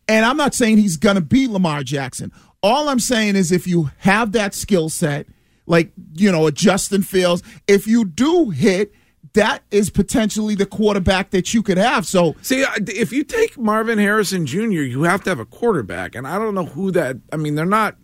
and 0.07 0.25
I'm 0.25 0.37
not 0.37 0.55
saying 0.55 0.79
he's 0.79 0.97
gonna 0.97 1.21
be 1.21 1.47
Lamar 1.47 1.83
Jackson. 1.83 2.31
All 2.65 2.89
I'm 2.89 2.99
saying 2.99 3.35
is 3.35 3.51
if 3.51 3.67
you 3.67 3.91
have 3.99 4.31
that 4.31 4.53
skill 4.55 4.89
set, 4.89 5.27
like 5.67 5.91
you 6.15 6.31
know 6.31 6.47
a 6.47 6.51
Justin 6.51 7.03
Fields, 7.03 7.43
if 7.67 7.85
you 7.87 8.05
do 8.05 8.49
hit. 8.49 8.91
That 9.33 9.63
is 9.69 9.89
potentially 9.89 10.55
the 10.55 10.65
quarterback 10.65 11.31
that 11.31 11.53
you 11.53 11.61
could 11.61 11.77
have. 11.77 12.07
So, 12.07 12.37
See, 12.41 12.63
if 12.87 13.11
you 13.11 13.25
take 13.25 13.57
Marvin 13.57 13.99
Harrison 13.99 14.45
Jr., 14.45 14.61
you 14.83 15.03
have 15.03 15.25
to 15.25 15.29
have 15.29 15.39
a 15.39 15.45
quarterback, 15.45 16.15
and 16.15 16.25
I 16.25 16.37
don't 16.39 16.55
know 16.55 16.63
who 16.67 16.89
that. 16.91 17.17
I 17.33 17.35
mean, 17.35 17.55
they're 17.55 17.65
not 17.65 17.97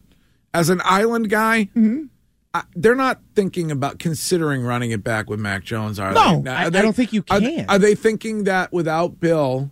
as 0.54 0.68
an 0.70 0.82
island 0.84 1.30
guy. 1.30 1.70
Mm-hmm. 1.74 2.06
I, 2.54 2.64
they're 2.76 2.96
not 2.98 3.22
thinking 3.34 3.72
about 3.72 3.98
considering 3.98 4.62
running 4.64 4.92
it 4.92 5.06
back 5.06 5.30
with 5.30 5.40
Mac 5.40 5.64
Jones, 5.64 6.00
are 6.00 6.12
No, 6.12 6.42
they? 6.42 6.50
I- 6.52 6.64
Are 6.64 6.68
I 6.68 6.70
don't 6.70 6.94
think 6.98 7.14
you 7.14 7.24
are- 7.30 7.40
can. 7.40 7.66
Are, 7.70 7.80
they 7.80 7.96
thinking 7.96 8.44
that 8.44 8.74
without 8.74 9.22
Bill, 9.22 9.72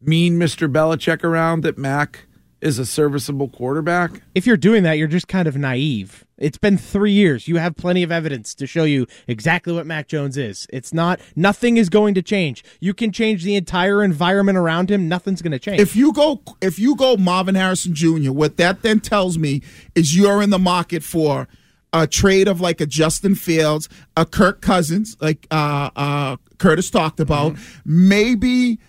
mean 0.00 0.38
Mister 0.38 0.68
Belichick 0.68 1.24
around, 1.24 1.62
that 1.64 1.76
Mac 1.76 2.26
is 2.64 2.78
a 2.78 2.86
serviceable 2.86 3.48
quarterback? 3.48 4.22
if 4.34 4.46
you're 4.46 4.56
doing 4.56 4.82
that, 4.82 4.98
you're 4.98 5.06
just 5.06 5.28
kind 5.28 5.46
of 5.46 5.56
naive. 5.56 6.24
It's 6.36 6.58
been 6.58 6.76
three 6.76 7.12
years. 7.12 7.46
You 7.46 7.58
have 7.58 7.76
plenty 7.76 8.02
of 8.02 8.10
evidence 8.10 8.54
to 8.56 8.66
show 8.66 8.82
you 8.82 9.06
exactly 9.28 9.72
what 9.72 9.86
Mac 9.86 10.08
Jones 10.08 10.36
is. 10.36 10.66
It's 10.70 10.92
not. 10.92 11.20
Nothing 11.36 11.76
is 11.76 11.88
going 11.88 12.14
to 12.14 12.22
change. 12.22 12.64
You 12.80 12.92
can 12.92 13.12
change 13.12 13.44
the 13.44 13.54
entire 13.54 14.02
environment 14.02 14.58
around 14.58 14.90
him. 14.90 15.08
Nothing's 15.08 15.42
going 15.42 15.52
to 15.52 15.58
change. 15.60 15.80
if 15.80 15.94
you 15.94 16.12
go 16.12 16.42
if 16.60 16.78
you 16.78 16.96
go 16.96 17.16
Marvin 17.16 17.54
Harrison 17.54 17.94
Jr., 17.94 18.32
what 18.32 18.56
that 18.56 18.82
then 18.82 18.98
tells 18.98 19.38
me 19.38 19.62
is 19.94 20.16
you're 20.16 20.42
in 20.42 20.50
the 20.50 20.58
market 20.58 21.04
for 21.04 21.46
a 21.92 22.08
trade 22.08 22.48
of 22.48 22.60
like 22.60 22.80
a 22.80 22.86
Justin 22.86 23.36
Fields, 23.36 23.88
a 24.16 24.26
Kirk 24.26 24.60
Cousins, 24.60 25.16
like 25.20 25.46
uh, 25.52 25.90
uh, 25.94 26.36
Curtis 26.58 26.90
talked 26.90 27.20
about, 27.20 27.56
maybe 27.84 28.80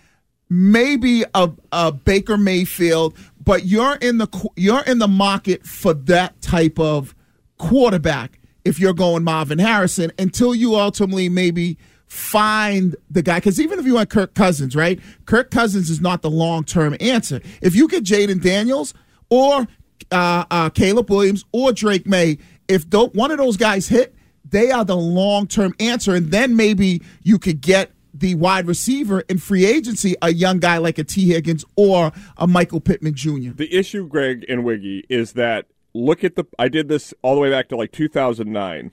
maybe 0.50 1.24
a, 1.34 1.52
a 1.72 1.92
Baker 1.92 2.38
Mayfield, 2.38 3.18
but 3.46 3.66
you're 3.66 3.96
in 3.96 4.18
the 4.18 4.50
you're 4.56 4.84
in 4.84 4.98
the 4.98 5.08
market 5.08 5.66
for 5.66 5.94
that 5.94 6.42
type 6.42 6.80
of 6.80 7.16
quarterback 7.58 8.40
if 8.66 8.80
you're 8.80 8.94
going 8.94 9.24
Marvin 9.24 9.60
Harrison 9.60 10.12
until 10.18 10.54
you 10.54 10.76
ultimately 10.76 11.30
maybe 11.30 11.78
find 12.08 12.96
the 13.10 13.22
guy 13.22 13.38
because 13.38 13.62
even 13.62 13.80
if 13.80 13.86
you 13.86 13.94
want 13.94 14.10
Kirk 14.10 14.34
Cousins, 14.34 14.76
right? 14.76 15.00
Kirk 15.26 15.52
Cousins 15.52 15.90
is 15.90 16.02
not 16.02 16.22
the 16.22 16.30
long 16.30 16.64
term 16.64 16.96
answer. 17.00 17.42
If 17.62 17.76
you 17.76 17.88
get 17.88 18.04
Jayden 18.04 18.42
Daniels 18.42 18.94
or 19.30 19.68
uh, 20.12 20.46
uh, 20.50 20.70
Caleb 20.70 21.10
Williams 21.10 21.46
or 21.52 21.72
Drake 21.72 22.08
Maye, 22.08 22.38
if 22.68 22.86
one 22.92 23.32
of 23.32 23.38
those 23.38 23.58
guys 23.58 23.88
hit, 23.88 24.16
they 24.50 24.72
are 24.72 24.86
the 24.86 24.98
long 24.98 25.48
term 25.48 25.74
answer, 25.80 26.16
and 26.16 26.32
then 26.32 26.56
maybe 26.56 27.02
you 27.24 27.38
could 27.40 27.62
get 27.62 27.92
the 28.18 28.36
wide 28.36 28.68
receiver 28.68 29.22
in 29.30 29.38
free 29.38 29.66
agency, 29.66 30.16
a 30.22 30.32
young 30.34 30.60
guy 30.60 30.78
like 30.78 30.98
a 30.98 31.04
Tee 31.04 31.28
Higgins 31.34 31.66
or 31.76 32.12
a 32.38 32.48
Michael 32.48 32.80
Pittman 32.80 33.14
Jr. 33.14 33.52
The 33.56 33.74
issue, 33.74 34.08
Greg 34.08 34.46
and 34.48 34.64
Wiggy, 34.64 35.06
is 35.10 35.34
that 35.34 35.66
look 35.94 36.24
at 36.24 36.36
the. 36.36 36.46
I 36.58 36.68
did 36.70 36.88
this 36.88 37.14
all 37.22 37.36
the 37.36 37.42
way 37.42 37.50
back 37.50 37.68
to 37.70 37.76
like 37.76 37.92
2009. 37.92 38.92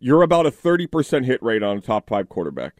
You're 0.00 0.22
about 0.22 0.46
a 0.46 0.50
30% 0.50 1.24
hit 1.24 1.42
rate 1.42 1.62
on 1.62 1.76
a 1.76 1.80
top 1.80 2.08
five 2.08 2.28
quarterback. 2.28 2.74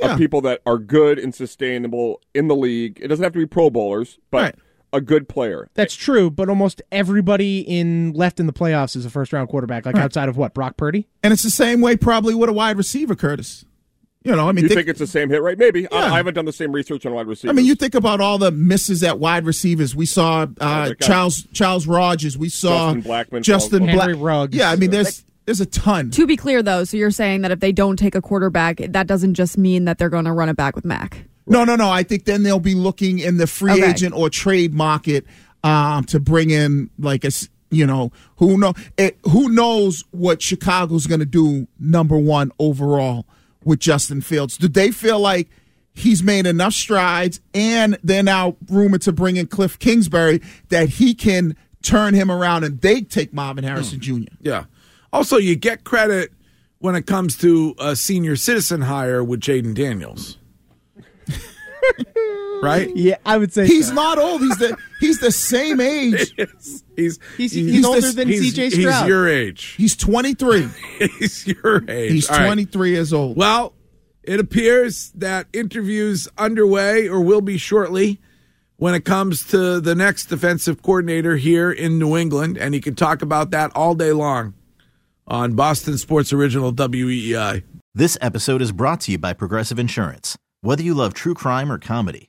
Yeah. 0.00 0.12
Of 0.12 0.18
people 0.18 0.40
that 0.42 0.60
are 0.66 0.76
good 0.78 1.18
and 1.18 1.34
sustainable 1.34 2.20
in 2.34 2.48
the 2.48 2.56
league. 2.56 2.98
It 3.00 3.08
doesn't 3.08 3.22
have 3.22 3.32
to 3.32 3.38
be 3.38 3.46
Pro 3.46 3.70
Bowlers, 3.70 4.18
but 4.30 4.42
Right. 4.42 4.54
a 4.92 5.00
good 5.00 5.26
player. 5.26 5.70
That's 5.74 5.94
true, 5.94 6.28
but 6.30 6.50
almost 6.50 6.82
everybody 6.92 7.60
in 7.60 8.12
left 8.12 8.38
in 8.38 8.46
the 8.46 8.52
playoffs 8.52 8.94
is 8.94 9.06
a 9.06 9.10
first 9.10 9.32
round 9.32 9.48
quarterback. 9.48 9.86
Like 9.86 9.94
Right. 9.94 10.04
outside 10.04 10.28
of 10.28 10.36
what 10.36 10.52
Brock 10.52 10.76
Purdy. 10.76 11.08
And 11.22 11.32
it's 11.32 11.42
the 11.44 11.48
same 11.50 11.80
way 11.80 11.96
probably 11.96 12.34
with 12.34 12.50
a 12.50 12.52
wide 12.52 12.76
receiver, 12.76 13.14
Curtis. 13.14 13.64
You 14.26 14.36
know, 14.36 14.48
I 14.48 14.52
mean, 14.52 14.64
you 14.64 14.68
think- 14.68 14.78
think 14.80 14.88
it's 14.88 14.98
the 14.98 15.06
same 15.06 15.30
hit 15.30 15.40
rate? 15.42 15.58
Maybe. 15.58 15.86
I, 15.90 15.98
Yeah. 16.06 16.12
I 16.12 16.16
haven't 16.16 16.34
done 16.34 16.44
the 16.46 16.52
same 16.52 16.72
research 16.72 17.06
on 17.06 17.14
wide 17.14 17.26
receivers. 17.26 17.50
I 17.50 17.54
mean, 17.54 17.64
you 17.66 17.74
think 17.74 17.94
about 17.94 18.20
all 18.20 18.38
the 18.38 18.50
misses 18.50 19.02
at 19.02 19.18
wide 19.18 19.44
receivers. 19.46 19.94
We 19.94 20.06
saw 20.06 20.46
uh. 20.60 20.94
Charles 21.00 21.46
Charles 21.52 21.86
Rogers. 21.86 22.36
We 22.36 22.48
saw 22.48 22.92
Justin 22.94 23.02
Blackmon, 23.10 23.42
Justin 23.42 23.78
Charles- 23.86 23.94
Black. 23.94 24.08
Henry 24.08 24.22
Ruggs. 24.22 24.56
Yeah, 24.56 24.70
I 24.70 24.76
mean, 24.76 24.90
there's 24.90 25.24
there's 25.44 25.60
a 25.60 25.66
ton. 25.66 26.10
To 26.10 26.26
be 26.26 26.36
clear, 26.36 26.62
though, 26.62 26.82
so 26.84 26.96
you're 26.96 27.10
saying 27.12 27.42
that 27.42 27.52
if 27.52 27.60
they 27.60 27.70
don't 27.72 27.96
take 27.96 28.14
a 28.16 28.20
quarterback, 28.20 28.78
that 28.78 29.06
doesn't 29.06 29.34
just 29.34 29.56
mean 29.56 29.84
that 29.84 29.98
they're 29.98 30.08
going 30.10 30.24
to 30.24 30.32
run 30.32 30.48
it 30.48 30.56
back 30.56 30.74
with 30.74 30.84
Mac. 30.84 31.24
No, 31.46 31.62
no, 31.62 31.76
no. 31.76 31.88
I 31.88 32.02
think 32.02 32.24
then 32.24 32.42
they'll 32.42 32.58
be 32.58 32.74
looking 32.74 33.20
in 33.20 33.36
the 33.36 33.46
free 33.46 33.70
Okay. 33.74 33.90
agent 33.90 34.12
or 34.14 34.28
trade 34.28 34.74
market 34.74 35.24
um, 35.62 36.02
to 36.06 36.18
bring 36.18 36.50
in 36.50 36.90
like 36.98 37.24
a 37.24 37.30
you 37.70 37.86
know 37.86 38.10
who 38.38 38.58
know 38.58 38.74
it, 38.98 39.18
who 39.30 39.48
knows 39.48 40.02
what 40.10 40.42
Chicago's 40.42 41.06
going 41.06 41.20
to 41.20 41.26
do 41.26 41.68
number 41.78 42.18
one 42.18 42.50
overall 42.58 43.26
with 43.66 43.80
Justin 43.80 44.22
Fields. 44.22 44.56
Do 44.56 44.68
they 44.68 44.90
feel 44.90 45.18
like 45.18 45.50
he's 45.92 46.22
made 46.22 46.46
enough 46.46 46.72
strides 46.72 47.40
and 47.52 47.98
they're 48.02 48.22
now 48.22 48.56
rumored 48.70 49.02
to 49.02 49.12
bring 49.12 49.36
in 49.36 49.46
Cliff 49.46 49.78
Kingsbury 49.78 50.40
that 50.68 50.88
he 50.88 51.14
can 51.14 51.56
turn 51.82 52.14
him 52.14 52.30
around 52.30 52.64
and 52.64 52.80
they 52.80 53.02
take 53.02 53.34
Marvin 53.34 53.64
Harrison 53.64 53.98
hmm. 53.98 54.24
Jr. 54.24 54.32
Yeah. 54.40 54.64
Also, 55.12 55.36
you 55.36 55.56
get 55.56 55.84
credit 55.84 56.32
when 56.78 56.94
it 56.94 57.06
comes 57.06 57.36
to 57.38 57.74
a 57.78 57.96
senior 57.96 58.36
citizen 58.36 58.82
hire 58.82 59.24
with 59.24 59.40
Jayden 59.40 59.74
Daniels. 59.74 60.38
right? 62.62 62.94
Yeah, 62.96 63.16
I 63.24 63.36
would 63.38 63.52
say 63.52 63.66
He's 63.66 63.88
so. 63.88 63.94
not 63.94 64.18
old. 64.18 64.40
He's 64.40 64.56
the 64.58 64.76
he's 65.00 65.20
the 65.20 65.30
same 65.32 65.80
age. 65.80 66.34
He's 66.96 67.18
he's 67.36 67.52
He's- 67.52 67.52
he's 67.52 67.84
older 67.84 68.00
the- 68.00 68.12
than 68.12 68.28
he's, 68.28 68.54
CJ 68.54 68.72
he's 68.72 69.02
your 69.06 69.28
age. 69.28 69.74
He's 69.76 69.96
23. 69.96 70.68
he's 71.18 71.46
your 71.46 71.84
age. 71.90 72.12
He's 72.12 72.30
All 72.30 72.38
right. 72.38 72.46
23 72.46 72.90
years 72.90 73.12
old. 73.12 73.36
Well, 73.36 73.74
it 74.22 74.40
appears 74.40 75.10
that 75.16 75.46
interviews 75.52 76.26
underway 76.38 77.08
or 77.08 77.20
will 77.20 77.42
be 77.42 77.58
shortly 77.58 78.20
when 78.76 78.94
it 78.94 79.04
comes 79.04 79.46
to 79.48 79.80
the 79.80 79.94
next 79.94 80.26
defensive 80.26 80.82
coordinator 80.82 81.36
here 81.36 81.70
in 81.70 81.98
New 81.98 82.16
England, 82.16 82.58
and 82.58 82.74
he 82.74 82.80
can 82.80 82.94
talk 82.94 83.22
about 83.22 83.50
that 83.50 83.70
all 83.74 83.94
day 83.94 84.12
long 84.12 84.54
on 85.26 85.54
Boston 85.54 85.96
Sports 85.98 86.32
Original 86.32 86.70
E 86.70 86.72
WEEI. 86.74 87.62
This 87.94 88.18
episode 88.20 88.60
is 88.62 88.72
brought 88.72 89.00
to 89.02 89.12
you 89.12 89.18
by 89.18 89.32
Progressive 89.32 89.78
Insurance. 89.78 90.36
Whether 90.60 90.82
you 90.82 90.94
love 90.94 91.14
true 91.14 91.34
crime 91.34 91.70
or 91.70 91.78
comedy, 91.78 92.28